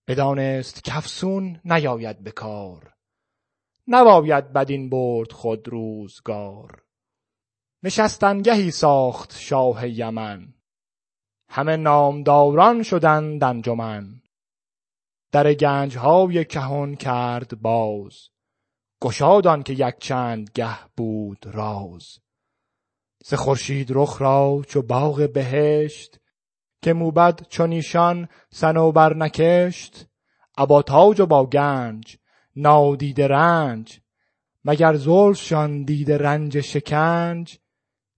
بدانست 0.08 0.84
کافسون 0.84 1.60
نیاید 1.64 2.24
به 2.24 2.30
کار 2.30 2.94
نباید 3.88 4.52
بدین 4.52 4.90
برد 4.90 5.32
خود 5.32 5.68
روزگار. 5.68 6.82
نشستنگهی 7.82 8.70
ساخت 8.70 9.36
شاه 9.38 9.88
یمن 9.88 10.54
همه 11.48 11.76
نامداران 11.76 12.82
شدند 12.82 13.44
انجمن. 13.44 14.22
در 15.32 15.54
گنجهای 15.54 16.44
کهن 16.44 16.94
کرد 16.94 17.60
باز. 17.62 18.28
گشاد 19.02 19.46
آنکه 19.46 19.72
یک 19.72 19.98
چند 19.98 20.50
گه 20.54 20.78
بود 20.96 21.46
راز. 21.46 22.18
ز 23.24 23.34
خورشید 23.34 23.88
رخ 23.90 24.22
را 24.22 24.62
چو 24.68 24.82
باغ 24.82 25.28
بهشت 25.32 26.20
که 26.82 26.92
موبد 26.92 27.46
چون 27.48 27.72
ایشان 27.72 28.28
صنوبر 28.50 29.16
نکشت. 29.16 30.06
ابا 30.58 30.82
تاج 30.82 31.20
و 31.20 31.26
با 31.26 31.46
گنج 31.46 32.16
نادیده 32.56 33.28
رنج. 33.28 34.00
مگر 34.64 34.94
زلفشان 34.94 35.84
دیده 35.84 36.18
رنج 36.18 36.60
شکنج؟ 36.60 37.58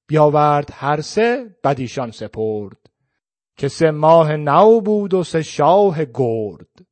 بیاورد 0.07 0.68
هر 0.73 1.01
سه 1.01 1.57
بدیشان 1.64 2.11
سپرد. 2.11 2.90
که 3.57 3.68
سه 3.68 3.90
ماه 3.90 4.37
نو 4.37 4.81
بود 4.81 5.14
و 5.14 5.25
سه 5.25 5.42
شاه 5.42 6.05
گرد. 6.05 6.87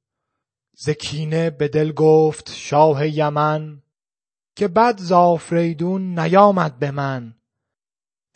ز 0.75 0.91
کینه 0.91 1.51
به 1.51 1.69
دل 1.69 1.93
گفت 1.93 2.51
شاه 2.55 3.09
یمن 3.09 3.80
که 4.61 4.69
بد 4.69 4.99
ز 4.99 5.13
آفریدون 5.13 6.19
نیامد 6.19 6.79
به 6.79 6.91
من. 6.91 7.35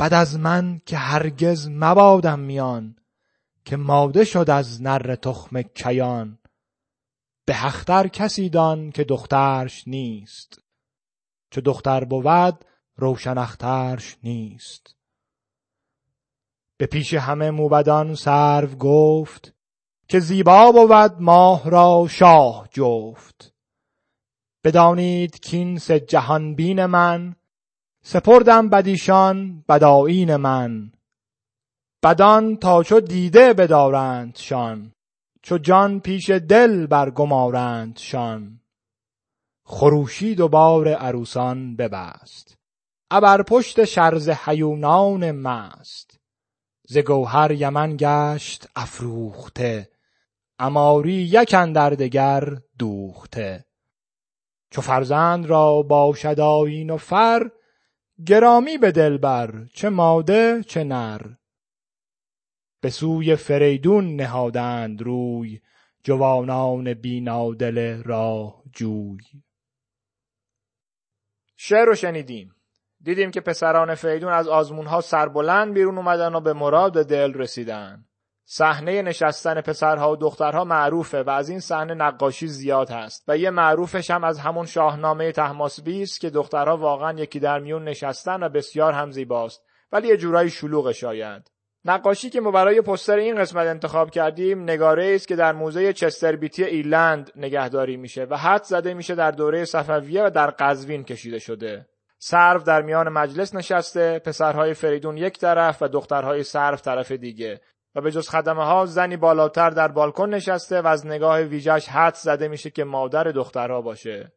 بد 0.01 0.15
از 0.15 0.39
من 0.39 0.81
که 0.87 0.97
هرگز 0.97 1.69
مبادم 1.69 2.39
میان 2.39 2.97
که 3.65 3.77
ماده 3.77 4.25
شد 4.25 4.51
از 4.51 4.83
نره 4.83 5.17
تخم 5.17 5.63
کیان. 5.63 6.39
به 7.45 7.67
اختر 7.67 8.09
کسی 8.09 8.49
دان 8.49 8.91
که 8.91 9.05
دخترش 9.05 9.89
نیست. 9.89 10.63
چو 11.51 11.61
دختر 11.61 12.05
بود 12.05 12.65
روشن 12.97 13.39
اخترش 13.39 14.17
نیست. 14.23 14.97
به 16.77 16.87
پیش 16.87 17.15
همه 17.15 17.51
موبدان 17.51 18.15
سرو 18.15 18.77
گفت 18.77 19.55
که 20.09 20.21
زیبا 20.21 20.73
بود 20.73 21.21
ماه 21.21 21.71
را 21.71 22.07
شاه 22.11 22.69
جفت. 22.71 23.54
بدانید 24.65 25.41
کین 25.41 25.79
سه 25.79 26.01
جهان 26.01 26.55
بین 26.55 26.87
من 26.87 27.37
سپردم 28.03 28.69
بدیشان 28.69 29.65
بدایین 29.69 30.37
من. 30.37 30.93
بدان 32.03 32.57
تا 32.57 32.83
چو 32.83 33.01
دیده 33.01 33.53
بدارندشان 33.53 34.93
چو 35.43 35.59
جان 35.59 36.01
پیش 36.01 36.31
دل 36.31 36.87
برگمارندشان 36.87 38.61
خروشید 39.65 40.41
و 40.41 40.49
بار 40.49 40.89
عروسان 40.89 41.77
ببست 41.77 42.59
ابر 43.11 43.43
پشت 43.43 43.85
شرزه 43.85 44.39
هیونان 44.45 45.31
مست. 45.31 46.19
ز 46.89 46.99
گوهر 46.99 47.53
یمن 47.53 47.97
گشت 47.99 48.69
افروخته 48.77 49.91
عماری 50.59 51.13
یک 51.13 51.55
اندر 51.59 51.91
دگر 51.91 52.59
دوخته. 52.79 53.65
چو 54.75 54.81
فرزند 54.81 55.47
را 55.47 55.83
باشد 55.83 56.41
آیین 56.41 56.91
و 56.91 56.97
فر 56.97 57.51
گرامی 58.27 58.79
به 58.79 58.93
دل 58.93 59.19
بر 59.19 59.65
چه 59.75 59.89
ماده 59.89 60.63
چه 60.63 60.85
نر. 60.85 61.21
به 62.81 62.91
سوی 62.91 63.37
فریدون 63.37 64.17
نهادند 64.17 65.03
روی 65.03 65.61
جوانان 66.05 66.95
بینادل 66.95 68.03
راه 68.03 68.63
جوی. 68.73 69.43
شعر 71.57 71.85
رو 71.85 71.95
شنیدیم. 71.95 72.55
دیدیم 73.01 73.31
که 73.31 73.41
پسران 73.41 73.95
فریدون 73.95 74.33
از 74.33 74.49
آزمونها 74.49 75.01
سربلند 75.01 75.75
بیرون 75.75 75.99
اومدن 75.99 76.35
و 76.35 76.41
به 76.41 76.53
مراد 76.53 77.07
دل 77.07 77.35
رسیدن. 77.35 78.05
صحنه 78.47 79.03
نشستن 79.03 79.61
پسرها 79.61 80.13
و 80.13 80.17
دخترها 80.17 80.65
معروفه 80.65 81.23
و 81.23 81.31
از 81.31 81.49
این 81.49 81.61
صحنه 81.61 81.95
نقاشی 81.95 82.47
زیاد 82.47 82.91
هست. 82.91 83.25
و 83.29 83.39
یه 83.39 83.51
معروفش 83.51 84.11
هم 84.11 84.25
از 84.25 84.39
همون 84.39 84.67
شاهنامه 84.67 85.33
تحماسبی 85.33 86.03
است 86.03 86.21
که 86.21 86.31
دخترها 86.31 86.77
واقعا 86.77 87.13
یکی 87.13 87.41
در 87.41 87.59
میون 87.59 87.85
نشستن 87.85 88.43
و 88.43 88.49
بسیار 88.49 88.93
هم 88.93 89.11
زیباست. 89.11 89.63
ولی 89.93 90.09
یه 90.09 90.17
جورایی 90.17 90.51
شلوغ 90.51 90.93
شاید. 90.93 91.51
نقاشی 91.85 92.31
که 92.31 92.41
ما 92.41 92.51
برای 92.51 92.81
پستر 92.81 93.17
این 93.17 93.37
قسمت 93.37 93.67
انتخاب 93.67 94.11
کردیم 94.11 94.63
نگاره 94.63 95.13
است 95.15 95.29
که 95.29 95.37
در 95.37 95.53
موزه 95.53 95.93
چستر 95.93 96.37
بیتی 96.37 96.65
ایلند 96.65 97.31
نگهداری 97.37 97.97
میشه 97.97 98.25
و 98.25 98.37
حد 98.37 98.63
زده 98.63 98.95
میشه 98.95 99.15
در 99.15 99.31
دوره 99.31 99.65
صفویه 99.65 100.25
و 100.25 100.31
در 100.31 100.51
قزوین 100.51 101.05
کشیده 101.05 101.39
شده. 101.39 101.87
سرو 102.19 102.61
در 102.61 102.83
میان 102.83 103.09
مجلس 103.09 103.55
نشسته 103.55 104.19
پسرهای 104.19 104.75
فریدون 104.75 105.17
یک 105.17 105.39
طرف 105.39 105.83
و 105.83 105.89
دخترهای 105.89 106.43
سرو 106.43 106.77
طرف 106.77 107.13
دیگه. 107.13 107.61
و 107.95 108.01
به 108.01 108.11
جز 108.11 108.29
خدمه 108.29 108.65
ها 108.65 108.87
زنی 108.87 109.17
بالاتر 109.17 109.71
در 109.71 109.89
بالکن 109.89 110.31
نشسته 110.31 110.81
و 110.81 110.87
از 110.87 111.07
نگاه 111.07 111.41
ویژش 111.41 111.89
حد 111.89 112.15
زده 112.15 112.49
میشه 112.49 112.71
که 112.71 112.85
مادر 112.85 113.25
دخترها 113.25 113.81
باشه 113.81 114.33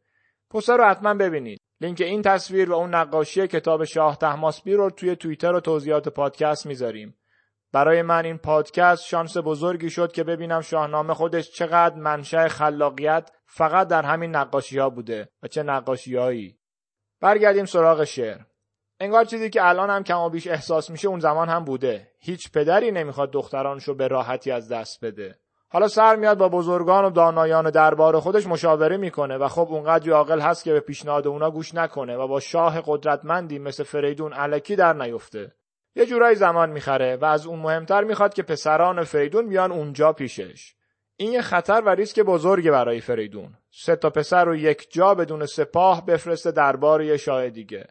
پستر 0.50 0.76
رو 0.76 0.84
حتما 0.84 1.14
ببینید 1.14 1.60
لینک 1.80 2.00
این 2.00 2.22
تصویر 2.22 2.70
و 2.70 2.74
اون 2.74 2.94
نقاشی 2.94 3.46
کتاب 3.46 3.84
شاه 3.84 4.16
تحماسبی 4.16 4.74
رو 4.74 4.90
توی 4.90 5.16
توییتر 5.16 5.54
و 5.54 5.60
توضیحات 5.60 6.08
پادکست 6.08 6.66
می‌ذاریم 6.66 7.18
برای 7.72 8.02
من 8.02 8.24
این 8.24 8.38
پادکست 8.38 9.04
شانس 9.04 9.36
بزرگی 9.36 9.90
شد 9.90 10.12
که 10.12 10.24
ببینم 10.24 10.60
شاهنامه 10.60 11.14
خودش 11.14 11.50
چقدر 11.50 11.96
منشأ 11.96 12.48
خلاقیت 12.48 13.30
فقط 13.46 13.88
در 13.88 14.02
همین 14.02 14.36
نقاشی 14.36 14.78
ها 14.78 14.90
بوده 14.90 15.28
و 15.42 15.48
چه 15.48 15.62
نقاشی 15.62 16.16
هایی. 16.16 16.58
برگردیم 17.20 17.64
سراغ 17.64 18.04
شعر. 18.04 18.38
انگار 19.00 19.24
چیزی 19.24 19.50
که 19.50 19.68
الان 19.68 19.90
هم 19.90 20.04
کم 20.04 20.18
و 20.18 20.28
بیش 20.28 20.46
احساس 20.46 20.90
میشه 20.90 21.08
اون 21.08 21.20
زمان 21.20 21.48
هم 21.48 21.64
بوده. 21.64 22.10
هیچ 22.18 22.52
پدری 22.52 22.90
نمی‌خواد 22.90 23.30
دخترانشو 23.30 23.94
به 23.94 24.08
راحتی 24.08 24.50
از 24.50 24.68
دست 24.68 25.04
بده. 25.04 25.38
حالا 25.68 25.88
سر 25.88 26.16
میاد 26.16 26.38
با 26.38 26.48
بزرگان 26.48 27.04
و 27.04 27.10
دانایان 27.10 27.70
دربار 27.70 28.20
خودش 28.20 28.46
مشاوره 28.46 28.96
می‌کنه 28.96 29.36
و 29.36 29.48
خب 29.48 29.68
اونقدر 29.70 30.12
عاقل 30.12 30.40
هست 30.40 30.64
که 30.64 30.72
به 30.72 30.80
پیشنهاد 30.80 31.26
اونا 31.26 31.50
گوش 31.50 31.74
نکنه 31.74 32.16
و 32.16 32.28
با 32.28 32.40
شاه 32.40 32.82
قدرتمندی 32.86 33.58
مثل 33.58 33.82
فریدون 33.82 34.32
علکی 34.32 34.76
در 34.76 34.92
نیفته. 34.92 35.52
یه 35.96 36.06
جورایی 36.06 36.36
زمان 36.36 36.70
می‌خره 36.70 37.16
و 37.16 37.24
از 37.24 37.46
اون 37.46 37.58
مهمتر 37.58 38.04
می‌خواد 38.04 38.34
که 38.34 38.42
پسران 38.42 39.04
فریدون 39.04 39.48
بیان 39.48 39.72
اونجا 39.72 40.12
پیشش 40.12 40.74
این 41.16 41.32
یه 41.32 41.42
خطر 41.42 41.82
و 41.86 41.88
ریسک 41.88 42.20
بزرگی 42.20 42.70
برای 42.70 43.00
فریدون 43.00 43.54
سه 43.70 43.96
تا 43.96 44.10
پسر 44.10 44.44
رو 44.44 44.56
یک 44.56 44.92
جا 44.92 45.14
بدون 45.14 45.46
سپاه 45.46 46.06
بفرسته 46.06 46.50
دربار 46.50 47.02
یه 47.02 47.16
شاه 47.16 47.50
دیگه 47.50 47.86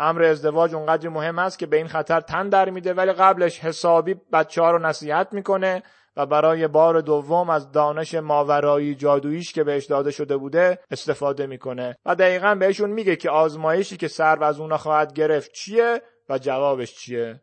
امر 0.00 0.22
ازدواج 0.22 0.74
اونقدر 0.74 1.08
مهم 1.08 1.38
است 1.38 1.58
که 1.58 1.66
به 1.66 1.76
این 1.76 1.88
خطر 1.88 2.20
تن 2.20 2.48
در 2.48 2.70
میده 2.70 2.94
ولی 2.94 3.12
قبلش 3.12 3.60
حسابی 3.60 4.14
بچه 4.32 4.62
ها 4.62 4.70
رو 4.70 4.78
نصیحت 4.78 5.32
می‌کنه 5.32 5.82
و 6.16 6.26
برای 6.26 6.68
بار 6.68 7.00
دوم 7.00 7.50
از 7.50 7.72
دانش 7.72 8.14
ماورایی 8.14 8.94
جادوییش 8.94 9.52
که 9.52 9.64
بهش 9.64 9.84
داده 9.84 10.10
شده 10.10 10.36
بوده 10.36 10.78
استفاده 10.90 11.46
می‌کنه. 11.46 11.96
و 12.06 12.14
دقیقا 12.14 12.54
بهشون 12.54 12.90
میگه 12.90 13.16
که 13.16 13.30
آزمایشی 13.30 13.96
که 13.96 14.08
سر 14.08 14.44
از 14.44 14.60
اونا 14.60 14.78
خواهد 14.78 15.12
گرفت 15.12 15.52
چیه 15.52 16.02
و 16.28 16.38
جوابش 16.38 16.94
چیه. 16.94 17.42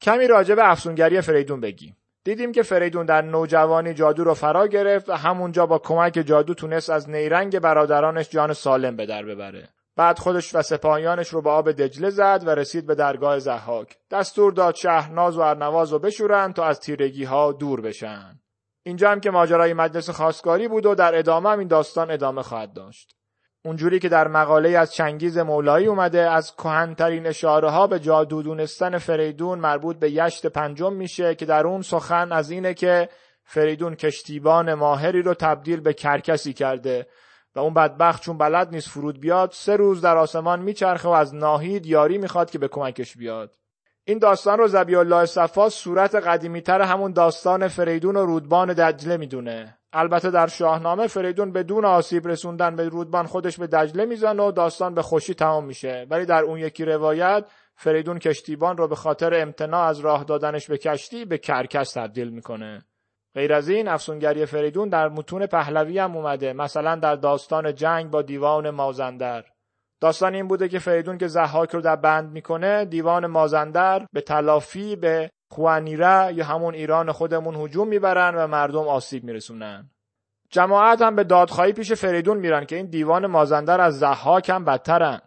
کمی 0.00 0.26
راجع 0.26 0.54
به 0.54 0.70
افسونگری 0.70 1.20
فریدون 1.20 1.60
بگیم. 1.60 1.96
دیدیم 2.24 2.52
که 2.52 2.62
فریدون 2.62 3.06
در 3.06 3.22
نوجوانی 3.22 3.94
جادو 3.94 4.24
رو 4.24 4.34
فرا 4.34 4.66
گرفت 4.66 5.08
و 5.08 5.12
همونجا 5.12 5.66
با 5.66 5.78
کمک 5.78 6.12
جادو 6.12 6.54
تونست 6.54 6.90
از 6.90 7.10
نیرنگ 7.10 7.58
برادرانش 7.58 8.30
جان 8.30 8.52
سالم 8.52 8.96
به 8.96 9.06
در 9.06 9.24
ببره. 9.24 9.73
بعد 9.96 10.18
خودش 10.18 10.54
و 10.54 10.62
سپاهیانش 10.62 11.28
رو 11.28 11.42
به 11.42 11.50
آب 11.50 11.72
دجله 11.72 12.10
زد 12.10 12.42
و 12.46 12.50
رسید 12.50 12.86
به 12.86 12.94
درگاه 12.94 13.38
زحاک 13.38 13.96
دستور 14.10 14.52
داد 14.52 14.74
شهرناز 14.74 15.36
و 15.38 15.40
ارنواز 15.40 15.92
رو 15.92 15.98
بشورن 15.98 16.52
تا 16.52 16.64
از 16.64 16.80
تیرگی 16.80 17.24
ها 17.24 17.52
دور 17.52 17.80
بشن. 17.80 18.40
اینجا 18.82 19.10
هم 19.10 19.20
که 19.20 19.30
ماجرای 19.30 19.72
مجلس 19.72 20.10
خواستگاری 20.10 20.68
بود 20.68 20.86
و 20.86 20.94
در 20.94 21.18
ادامه 21.18 21.50
هم 21.50 21.58
این 21.58 21.68
داستان 21.68 22.10
ادامه 22.10 22.42
خواهد 22.42 22.72
داشت. 22.72 23.16
اونجوری 23.64 23.98
که 23.98 24.08
در 24.08 24.28
مقاله 24.28 24.68
از 24.68 24.92
چنگیز 24.92 25.38
مولایی 25.38 25.86
اومده 25.86 26.30
از 26.30 26.56
کهنترین 26.56 27.26
اشاره 27.26 27.70
ها 27.70 27.86
به 27.86 28.00
جادو 28.00 28.42
دونستن 28.42 28.98
فریدون 28.98 29.58
مربوط 29.58 29.96
به 29.96 30.10
یشت 30.10 30.46
پنجم 30.46 30.92
میشه 30.92 31.34
که 31.34 31.46
در 31.46 31.66
اون 31.66 31.82
سخن 31.82 32.32
از 32.32 32.50
اینه 32.50 32.74
که 32.74 33.08
فریدون 33.44 33.94
کشتیبان 33.94 34.74
ماهری 34.74 35.22
رو 35.22 35.34
تبدیل 35.34 35.80
به 35.80 35.92
کرکسی 35.92 36.52
کرده. 36.52 37.06
و 37.56 37.60
اون 37.60 37.74
بدبخت 37.74 38.22
چون 38.22 38.38
بلد 38.38 38.70
نیست 38.70 38.88
فرود 38.88 39.20
بیاد 39.20 39.50
سه 39.52 39.76
روز 39.76 40.00
در 40.00 40.16
آسمان 40.16 40.62
میچرخه 40.62 41.08
و 41.08 41.12
از 41.12 41.34
ناهید 41.34 41.86
یاری 41.86 42.18
می‌خواد 42.18 42.50
که 42.50 42.58
به 42.58 42.68
کمکش 42.68 43.16
بیاد. 43.16 43.56
این 44.04 44.18
داستان 44.18 44.58
رو 44.58 44.68
زبی 44.68 44.96
الله 44.96 45.26
صفا 45.26 45.68
صورت 45.68 46.14
قدیمیتر 46.14 46.82
همون 46.82 47.12
داستان 47.12 47.68
فریدون 47.68 48.16
و 48.16 48.26
رودبان 48.26 48.72
دجله 48.72 49.16
می‌دونه. 49.16 49.78
البته 49.92 50.30
در 50.30 50.46
شاهنامه 50.46 51.06
فریدون 51.06 51.52
بدون 51.52 51.84
آسیب 51.84 52.28
رسوندن 52.28 52.76
به 52.76 52.88
رودبان 52.88 53.26
خودش 53.26 53.58
به 53.58 53.66
دجله 53.66 54.04
می‌زنه 54.04 54.42
و 54.42 54.52
داستان 54.52 54.94
به 54.94 55.02
خوشی 55.02 55.34
تمام 55.34 55.64
میشه. 55.64 56.06
ولی 56.10 56.26
در 56.26 56.42
اون 56.42 56.58
یکی 56.58 56.84
روایت 56.84 57.44
فریدون 57.76 58.18
کشتیبان 58.18 58.76
رو 58.76 58.88
به 58.88 58.96
خاطر 58.96 59.34
امتناع 59.34 59.88
از 59.88 60.00
راه 60.00 60.24
دادنش 60.24 60.70
به 60.70 60.78
کشتی 60.78 61.24
به 61.24 61.38
کرکس 61.38 61.92
تبدیل 61.92 62.28
می‌کنه. 62.28 62.84
غیر 63.34 63.54
از 63.54 63.68
این 63.68 63.88
افسونگری 63.88 64.46
فریدون 64.46 64.88
در 64.88 65.08
متون 65.08 65.46
پهلوی 65.46 65.98
هم 65.98 66.16
اومده. 66.16 66.52
مثلا 66.52 66.96
در 66.96 67.14
داستان 67.14 67.74
جنگ 67.74 68.10
با 68.10 68.22
دیوان 68.22 68.70
مازندر. 68.70 69.44
داستان 70.00 70.34
این 70.34 70.48
بوده 70.48 70.68
که 70.68 70.78
فریدون 70.78 71.18
که 71.18 71.26
زحاک 71.26 71.70
رو 71.70 71.80
در 71.80 71.96
بند 71.96 72.32
می‌کنه 72.32 72.84
دیوان 72.84 73.26
مازندر 73.26 74.06
به 74.12 74.20
تلافی 74.20 74.96
به 74.96 75.30
خوانیره 75.50 76.32
یا 76.34 76.44
همون 76.44 76.74
ایران 76.74 77.12
خودمون 77.12 77.54
هجوم 77.54 77.88
می‌برن 77.88 78.34
و 78.34 78.46
مردم 78.46 78.88
آسیب 78.88 79.24
میرسونن. 79.24 79.90
جماعت 80.50 81.02
هم 81.02 81.16
به 81.16 81.24
دادخواهی 81.24 81.72
پیش 81.72 81.92
فریدون 81.92 82.38
میرن 82.38 82.64
که 82.64 82.76
این 82.76 82.86
دیوان 82.86 83.26
مازندر 83.26 83.80
از 83.80 83.98
زحاک 83.98 84.50
هم 84.50 84.64
بدترن. 84.64 85.20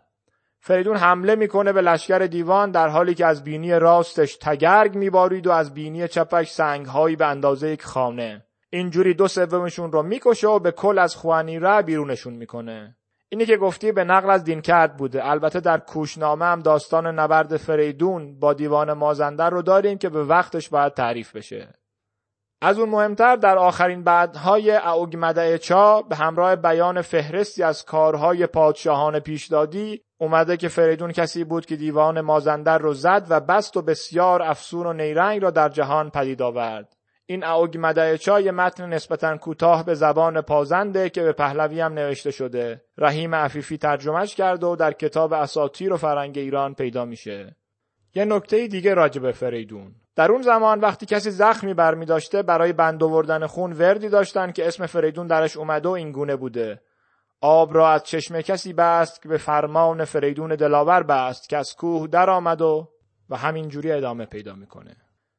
فریدون 0.59 0.97
حمله 0.97 1.35
می‌کنه 1.35 1.73
به 1.73 1.81
لشکر 1.81 2.19
دیوان 2.19 2.71
در 2.71 2.87
حالی 2.87 3.13
که 3.13 3.25
از 3.25 3.43
بینی 3.43 3.79
راستش 3.79 4.35
تگرگ 4.35 4.95
میبارید 4.95 5.47
و 5.47 5.51
از 5.51 5.73
بینی 5.73 6.07
چپش 6.07 6.51
سنگهایی 6.51 7.15
به 7.15 7.25
اندازه 7.25 7.69
یک 7.69 7.83
خانه. 7.83 8.45
اینجوری 8.69 9.13
دو 9.13 9.27
سومشون 9.27 9.91
رو 9.91 10.03
می‌کشه 10.03 10.47
و 10.47 10.59
به 10.59 10.71
کل 10.71 10.99
از 10.99 11.15
خوانیره 11.15 11.81
بیرونشون 11.81 12.33
می‌کنه. 12.33 12.97
اینی 13.29 13.45
که 13.45 13.57
گفتی 13.57 13.91
به 13.91 14.03
نقل 14.03 14.29
از 14.29 14.43
دینکرد 14.43 14.97
بوده. 14.97 15.29
البته 15.29 15.59
در 15.59 15.77
کوشنامه 15.77 16.45
هم 16.45 16.59
داستان 16.59 17.19
نبرد 17.19 17.57
فریدون 17.57 18.39
با 18.39 18.53
دیوان 18.53 18.93
مازندر 18.93 19.49
رو 19.49 19.61
داریم 19.61 19.97
که 19.97 20.09
به 20.09 20.23
وقتش 20.23 20.69
باید 20.69 20.93
تعریف 20.93 21.35
بشه. 21.35 21.67
از 22.61 22.79
اون 22.79 22.89
مهمتر 22.89 23.35
در 23.35 23.57
آخرین 23.57 24.03
بعدهای 24.03 24.71
اعوگمده 24.71 25.57
چا 25.57 26.01
به 26.01 26.15
همراه 26.15 26.55
بیان 26.55 27.01
فهرستی 27.01 27.63
از 27.63 27.85
کارهای 27.85 28.47
پادشاهان 28.47 29.19
پیشدادی 29.19 30.01
اومده 30.17 30.57
که 30.57 30.67
فریدون 30.67 31.11
کسی 31.11 31.43
بود 31.43 31.65
که 31.65 31.75
دیوان 31.75 32.21
مازندر 32.21 32.77
رو 32.77 32.93
زد 32.93 33.25
و 33.29 33.39
بست 33.39 33.77
و 33.77 33.81
بسیار 33.81 34.41
افسون 34.41 34.85
و 34.85 34.93
نیرنگ 34.93 35.41
را 35.41 35.51
در 35.51 35.69
جهان 35.69 36.09
پدید 36.09 36.41
آورد. 36.41 36.93
این 37.25 37.43
اعوگ 37.43 38.15
چای 38.15 38.51
متن 38.51 38.89
نسبتا 38.89 39.37
کوتاه 39.37 39.85
به 39.85 39.93
زبان 39.93 40.41
پازنده 40.41 41.09
که 41.09 41.23
به 41.23 41.31
پهلوی 41.31 41.81
هم 41.81 41.93
نوشته 41.93 42.31
شده. 42.31 42.81
رحیم 42.97 43.35
عفیفی 43.35 43.77
ترجمهش 43.77 44.35
کرده 44.35 44.65
و 44.65 44.75
در 44.75 44.91
کتاب 44.91 45.33
اساطیر 45.33 45.93
و 45.93 45.97
فرنگ 45.97 46.37
ایران 46.37 46.73
پیدا 46.73 47.05
میشه. 47.05 47.55
یه 48.15 48.25
نکته 48.25 48.67
دیگه 48.67 48.93
راجع 48.93 49.21
به 49.21 49.31
فریدون. 49.31 49.95
در 50.17 50.31
اون 50.31 50.41
زمان 50.41 50.79
وقتی 50.79 51.05
کسی 51.05 51.31
زخمی 51.31 51.73
برمی 51.73 52.05
داشته 52.05 52.41
برای 52.41 52.73
بند 52.73 53.03
آوردن 53.03 53.47
خون 53.47 53.73
وردی 53.73 54.09
داشتن 54.09 54.51
که 54.51 54.67
اسم 54.67 54.85
فریدون 54.85 55.27
درش 55.27 55.57
اومده 55.57 55.89
و 55.89 55.91
این 55.91 56.11
گونه 56.11 56.35
بوده 56.35 56.81
آب 57.41 57.75
را 57.75 57.89
از 57.89 58.03
چشم 58.03 58.41
کسی 58.41 58.73
بست 58.73 59.21
که 59.21 59.29
به 59.29 59.37
فرمان 59.37 60.05
فریدون 60.05 60.55
دلاور 60.55 61.03
بست 61.03 61.49
که 61.49 61.57
از 61.57 61.75
کوه 61.75 62.07
در 62.07 62.29
آمد 62.29 62.61
و 62.61 62.89
و 63.29 63.35
همینجوری 63.35 63.91
ادامه 63.91 64.25
پیدا 64.25 64.55
می‌کنه 64.55 64.95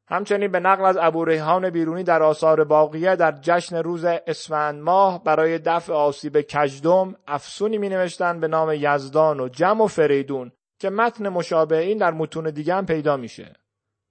همچنین 0.08 0.52
به 0.52 0.60
نقل 0.60 0.84
از 0.84 0.96
ابو 1.00 1.24
ریحان 1.24 1.70
بیرونی 1.70 2.02
در 2.02 2.22
آثار 2.22 2.64
باقیه 2.64 3.16
در 3.16 3.32
جشن 3.32 3.76
روز 3.76 4.04
اسفند 4.04 4.82
ماه 4.82 5.24
برای 5.24 5.58
دفع 5.58 5.92
آسیب 5.92 6.40
کجدم 6.40 7.14
افسونی 7.26 7.78
می 7.78 7.88
نوشتن 7.88 8.40
به 8.40 8.48
نام 8.48 8.72
یزدان 8.72 9.40
و 9.40 9.48
جم 9.48 9.80
و 9.80 9.86
فریدون 9.86 10.52
که 10.80 10.90
متن 10.90 11.28
مشابه 11.28 11.78
این 11.78 11.98
در 11.98 12.10
متون 12.10 12.50
دیگه 12.50 12.74
هم 12.74 12.86
پیدا 12.86 13.16
میشه. 13.16 13.54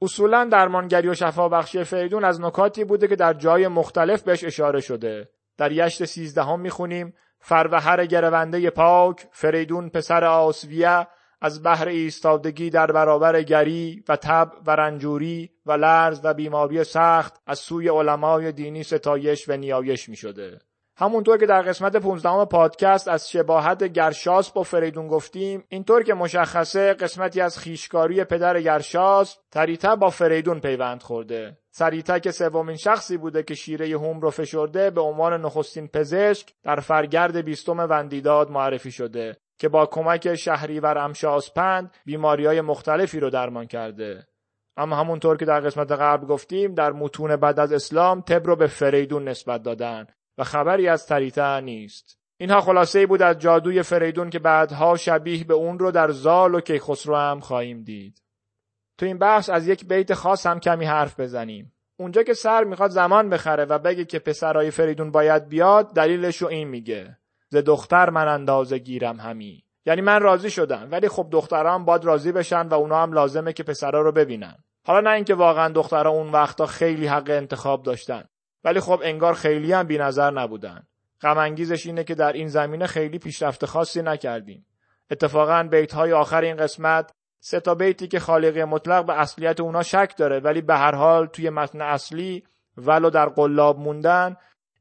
اصولا 0.01 0.49
درمانگری 0.51 1.07
و 1.07 1.13
شفابخشی 1.13 1.83
فریدون 1.83 2.23
از 2.23 2.41
نکاتی 2.41 2.83
بوده 2.83 3.07
که 3.07 3.15
در 3.15 3.33
جای 3.33 3.67
مختلف 3.67 4.23
بهش 4.23 4.43
اشاره 4.43 4.81
شده. 4.81 5.29
در 5.57 5.71
یشت 5.71 6.05
سیزدهم 6.05 6.60
می‌خونیم 6.60 7.13
فروهر 7.39 8.05
گرونده 8.05 8.69
پاک 8.69 9.27
فریدون 9.31 9.89
پسر 9.89 10.23
آسویه 10.23 11.07
از 11.41 11.63
بحر 11.63 11.88
ایستادگی 11.88 12.69
در 12.69 12.91
برابر 12.91 13.41
گری 13.41 14.03
و 14.10 14.15
تب 14.15 14.51
و 14.65 14.71
رنجوری 14.71 15.51
و 15.65 15.71
لرز 15.71 16.21
و 16.23 16.33
بیماری 16.33 16.83
سخت 16.83 17.41
از 17.47 17.60
سوی 17.60 17.89
علمای 17.89 18.51
دینی 18.51 18.83
ستایش 18.83 19.49
و 19.49 19.57
نیایش 19.57 20.10
می 20.10 20.15
شده. 20.15 20.60
همونطور 20.99 21.38
که 21.38 21.45
در 21.45 21.62
قسمت 21.62 21.95
15 21.95 22.45
پادکست 22.45 23.07
از 23.07 23.29
شباهت 23.29 23.83
گرشاس 23.83 24.51
با 24.51 24.63
فریدون 24.63 25.07
گفتیم 25.07 25.63
اینطور 25.69 26.03
که 26.03 26.13
مشخصه 26.13 26.93
قسمتی 26.93 27.41
از 27.41 27.60
خیشکاری 27.60 28.23
پدر 28.23 28.62
گرشاس 28.62 29.38
تریتا 29.51 29.95
با 29.95 30.10
فریدون 30.10 30.60
پیوند 30.60 31.03
خورده. 31.03 31.57
سریتا 31.71 32.19
که 32.19 32.31
سومین 32.31 32.75
شخصی 32.75 33.17
بوده 33.17 33.43
که 33.43 33.55
شیره 33.55 33.89
هوم 33.89 34.19
رو 34.19 34.29
فشرده 34.29 34.89
به 34.89 35.01
عنوان 35.01 35.41
نخستین 35.41 35.88
پزشک 35.88 36.53
در 36.63 36.75
فرگرد 36.75 37.38
بیستم 37.38 37.79
وندیداد 37.79 38.51
معرفی 38.51 38.91
شده 38.91 39.38
که 39.60 39.69
با 39.69 39.86
کمک 39.86 40.36
شهریور 40.36 40.97
امشاسپند 40.97 41.91
بیماری 42.05 42.45
های 42.45 42.62
مختلفی 42.62 43.19
رو 43.19 43.29
درمان 43.29 43.67
کرده. 43.67 44.27
اما 44.77 44.95
همونطور 44.95 45.38
که 45.38 45.45
در 45.45 45.60
قسمت 45.60 45.91
قبل 45.91 46.27
گفتیم 46.27 46.73
در 46.73 46.91
متون 46.91 47.36
بعد 47.36 47.60
از 47.60 47.73
اسلام 47.73 48.21
تب 48.21 48.47
رو 48.47 48.55
به 48.55 48.67
فریدون 48.67 49.27
نسبت 49.27 49.63
دادن. 49.63 50.07
و 50.38 50.43
خبری 50.43 50.88
از 50.88 51.08
تریتا 51.08 51.60
نیست. 51.60 52.17
اینها 52.38 52.62
خلاصه 52.62 53.06
بود 53.06 53.21
از 53.21 53.39
جادوی 53.39 53.84
فریدون 53.84 54.30
که 54.30 54.39
بعدها 54.39 54.97
شبیه 54.97 55.43
به 55.43 55.54
اون 55.54 55.80
رو 55.80 55.91
در 55.91 56.12
زال 56.12 56.56
و 56.56 56.62
کیخسرو 56.62 57.15
هم 57.15 57.39
خواهیم 57.39 57.84
دید. 57.84 58.21
تو 58.97 59.06
این 59.06 59.17
بحث 59.17 59.50
از 59.50 59.67
یک 59.67 59.88
بیت 59.88 60.13
خاص 60.13 60.45
هم 60.45 60.60
کمی 60.60 60.86
حرف 60.86 61.19
بزنیم. 61.19 61.73
اونجا 62.00 62.23
که 62.23 62.34
سر 62.34 62.63
می‌خواد 62.63 62.89
زمان 62.89 63.30
بخره 63.30 63.65
و 63.65 63.80
بگه 63.80 64.06
که 64.06 64.19
پسرای 64.19 64.71
فریدون 64.71 65.12
باید 65.12 65.50
بیاد 65.50 65.93
دلیلش 65.93 66.38
رو 66.38 66.47
این 66.47 66.67
میگه. 66.67 67.17
ز 67.50 67.56
دختر 67.56 68.10
من 68.10 68.28
اندازه 68.28 68.78
گیرم 68.78 69.19
همی. 69.19 69.63
یعنی 69.86 70.02
من 70.02 70.21
راضی 70.21 70.50
شدم 70.50 70.88
ولی 70.91 71.10
خب 71.10 71.28
دختران 71.32 71.86
باید 71.86 72.06
راضی 72.06 72.32
بشن 72.32 72.67
و 72.67 72.73
اونا 72.73 73.04
هم 73.04 73.13
لازمه 73.13 73.54
که 73.54 73.63
پسرا 73.63 74.02
رو 74.02 74.12
ببینن. 74.12 74.56
حالا 74.86 75.10
نه 75.10 75.15
اینکه 75.15 75.36
واقعا 75.36 75.69
دخترها 75.69 76.12
اون 76.12 76.32
وقتا 76.32 76.65
خیلی 76.65 77.08
حق 77.08 77.30
انتخاب 77.30 77.84
داشتن. 77.84 78.23
ولی 78.63 78.80
خب 78.80 79.02
انگار 79.04 79.34
خیلی 79.34 79.74
هم 79.74 79.88
نظر 79.89 80.32
نبودن. 80.32 80.84
غم 81.22 81.38
انگیزش 81.38 81.86
اینه 81.86 82.04
که 82.04 82.15
در 82.15 82.34
این 82.34 82.48
زمینه 82.48 82.88
خیلی 82.88 83.20
پیشرفت 83.20 83.65
خاصی 83.65 84.02
نکردیم. 84.02 84.65
اتفاقا 85.12 85.67
بیت 85.72 85.93
های 85.93 86.13
آخر 86.13 86.41
این 86.41 86.56
قسمت 86.56 87.12
سه 87.39 87.60
تا 87.60 87.76
بیتی 87.76 88.08
که 88.08 88.20
خالقی 88.20 88.63
مطلق 88.63 89.06
به 89.06 89.20
اصلیت 89.20 89.60
اونا 89.60 89.84
شک 89.84 90.13
داره 90.17 90.39
ولی 90.39 90.62
به 90.62 90.76
هر 90.76 90.96
حال 90.96 91.26
توی 91.26 91.50
متن 91.50 91.82
اصلی 91.82 92.43
ولو 92.78 93.10
در 93.10 93.26
قلاب 93.30 93.80
موندن 93.80 94.38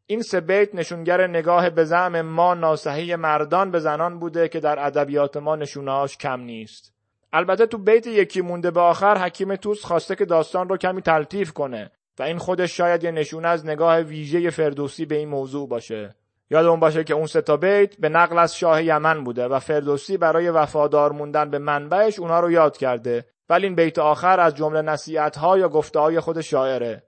این 0.07 0.23
سه 0.23 0.41
بیت 0.41 0.75
نشونگر 0.75 1.27
نگاه 1.27 1.71
به 1.71 1.85
زعم 1.85 2.21
ما 2.21 2.55
ناسحی 2.55 3.17
مردان 3.17 3.71
به 3.71 3.79
زنان 3.79 4.19
بوده 4.19 4.49
که 4.49 4.61
در 4.61 4.87
ادبیات 4.87 5.37
ما 5.37 5.57
نشونهاش 5.57 6.17
کم 6.17 6.41
نیست. 6.41 6.95
البته 7.33 7.67
تو 7.67 7.79
بیت 7.79 8.07
یکی 8.07 8.41
مونده 8.41 8.71
به 8.71 8.81
آخر 8.81 9.19
حکیم 9.19 9.57
توس 9.57 9.85
خواسته 9.85 10.17
که 10.17 10.25
داستان 10.25 10.69
رو 10.69 10.77
کمی 10.77 11.03
تلطیف 11.03 11.53
کنه. 11.53 11.91
و 12.19 12.23
این 12.23 12.39
خودش 12.39 12.77
شاید 12.77 13.05
یه 13.05 13.11
نشونه 13.11 13.49
از 13.49 13.67
نگاه 13.67 14.01
ویژه 14.01 14.51
فردوسی 14.51 15.07
به 15.07 15.15
این 15.15 15.29
موضوع 15.29 15.69
باشه. 15.69 16.15
یادمون 16.51 16.81
باشه 16.81 17.05
که 17.05 17.15
اون 17.15 17.27
ستا 17.27 17.57
بیت 17.57 17.97
به 17.97 18.09
نقل 18.09 18.39
از 18.39 18.57
شاه 18.57 18.83
یمن 18.83 19.25
بوده 19.25 19.49
و 19.49 19.59
فردوسی 19.59 20.17
برای 20.17 20.51
وفادار 20.51 21.13
موندن 21.13 21.51
به 21.51 21.59
منبعش 21.59 22.19
اونا 22.19 22.41
رو 22.41 22.51
یاد 22.51 22.77
کرده. 22.77 23.27
ولی 23.51 23.67
این 23.67 23.77
بیت 23.77 23.99
آخر 23.99 24.41
از 24.41 24.55
جمله 24.55 24.83
نصیحت 24.83 25.37
ها 25.37 25.59
یا 25.59 25.69
گفته 25.69 25.99
های 25.99 26.21
خود 26.21 26.41
شاعره. 26.41 27.03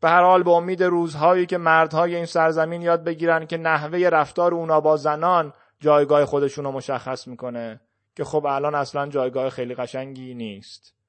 به 0.00 0.08
هر 0.08 0.22
حال 0.22 0.42
به 0.42 0.50
امید 0.50 0.82
روزهایی 0.82 1.46
که 1.46 1.58
مردهای 1.58 2.16
این 2.16 2.26
سرزمین 2.26 2.82
یاد 2.82 3.04
بگیرن 3.04 3.46
که 3.46 3.56
نحوه 3.56 3.98
رفتار 3.98 4.54
اونا 4.54 4.80
با 4.80 4.96
زنان 4.96 5.52
جایگاه 5.80 6.24
خودشون 6.24 6.64
رو 6.64 6.72
مشخص 6.72 7.28
می‌کنه. 7.28 7.80
که 8.16 8.24
خب 8.24 8.46
الان 8.46 8.74
اصلا 8.74 9.06
جایگاه 9.08 9.50
خیلی 9.50 9.74
قشنگی 9.74 10.34
نیست. 10.34 10.99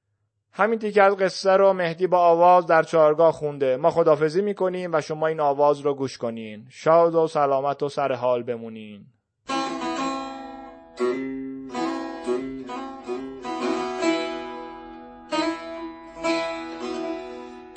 همین 0.54 0.78
تیکه 0.78 1.02
از 1.02 1.16
قصه 1.16 1.50
رو 1.50 1.72
مهدی 1.72 2.06
با 2.06 2.18
آواز 2.18 2.66
در 2.66 2.82
چهارگاه 2.82 3.32
خونده. 3.32 3.76
ما 3.76 3.90
خدافزی 3.90 4.42
می‌کنیم 4.42 4.90
و 4.92 5.00
شما 5.00 5.26
این 5.26 5.40
آواز 5.40 5.80
رو 5.80 5.94
گوش 5.94 6.18
کنین. 6.18 6.66
شاد 6.70 7.14
و 7.14 7.26
سلامت 7.26 7.82
و 7.82 7.88
سر 7.88 8.12
حال 8.12 8.42
بمونین. 8.42 9.06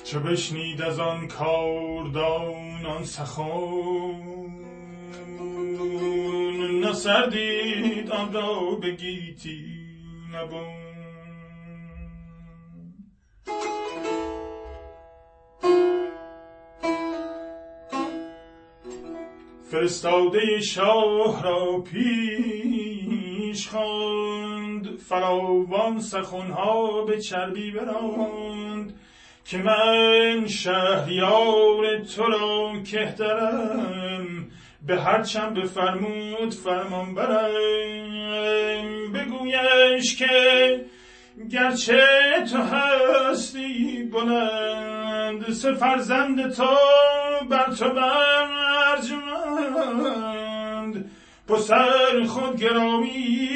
چه 0.03 0.19
بشنید 0.19 0.81
از 0.81 0.99
آن 0.99 1.27
کاردان 1.27 2.85
آن 2.85 3.03
سخن؟ 3.03 3.45
نسردید 6.83 8.11
آن 8.11 8.33
را 8.33 8.59
بگیتی 8.83 9.65
نبون. 10.33 10.84
فرستاده 19.71 20.61
شاه 20.61 21.43
را 21.43 21.83
پیش 21.91 23.67
خواند. 23.67 24.97
فراوان 24.97 25.99
سخنها 25.99 27.05
به 27.05 27.21
چربی 27.21 27.71
براند 27.71 28.99
که 29.45 29.57
من 29.57 30.47
شهریار 30.47 31.99
تو 31.99 32.23
را 32.23 32.73
کهترم. 32.91 34.47
به 34.87 35.01
هرچم 35.01 35.53
بفرمود 35.53 36.53
فرمان 36.53 37.15
برم 37.15 39.11
بگویش 39.13 40.15
که 40.15 40.85
گرچه 41.43 42.07
تو 42.51 42.57
هستی 42.57 44.03
بلند 44.03 45.51
سه 45.51 45.73
فرزند 45.73 46.51
تو 46.51 46.75
بر 47.49 47.71
تو 47.71 47.89
برجمند. 48.95 49.35
پسر 51.47 52.23
خود 52.27 52.59
گرامی 52.59 53.49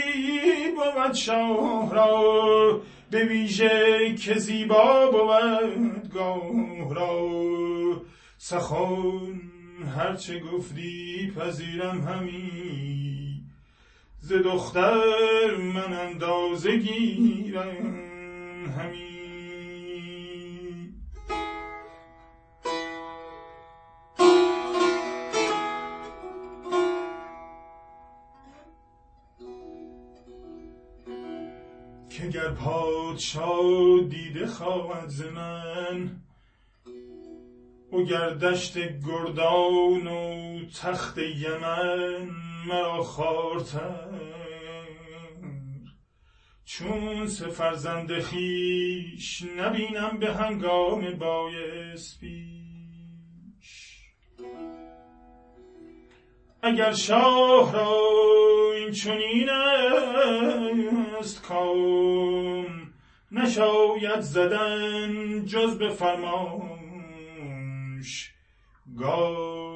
بود 0.75 1.13
شاه 1.13 1.95
را 1.95 2.81
به 3.11 3.25
ویژه 3.25 4.15
که 4.15 4.33
زیبا 4.33 5.11
بود 5.11 6.13
گاه 6.13 6.95
را. 6.95 7.29
سخن 8.37 9.41
هرچه 9.97 10.39
گفتی 10.39 11.31
پذیرم 11.35 12.01
همی 12.01 13.28
ز 14.21 14.33
دختر 14.33 15.55
من 15.55 15.93
اندازه 15.93 16.77
گیرم 16.77 17.85
همی 18.77 19.09
که 32.09 32.27
گر 32.27 32.49
پادشاه 32.49 34.01
دیده 34.09 34.47
خواهد 34.47 35.07
ز 35.09 35.21
من 35.21 36.21
او 37.91 38.03
گردشت 38.03 38.77
گردان 38.77 40.07
و 40.07 40.59
تخت 40.81 41.17
یمن 41.17 42.48
مرا 42.67 43.03
خارتر 43.03 44.09
چون 46.65 47.27
سه 47.27 47.47
فرزند 47.47 48.19
خیش 48.19 49.43
نبینم 49.57 50.17
به 50.19 50.33
هنگام 50.33 51.17
بایست 51.17 52.19
پیش. 52.19 52.49
اگر 56.63 56.93
شاه 56.93 57.73
را 57.73 57.99
این 58.75 58.91
چنین 58.91 59.49
است 61.19 61.43
کام 61.43 62.93
نشاید 63.31 64.19
زدن 64.19 65.45
جز 65.45 65.77
به 65.77 65.89
فرمانش. 65.89 66.79
گاه 68.97 69.68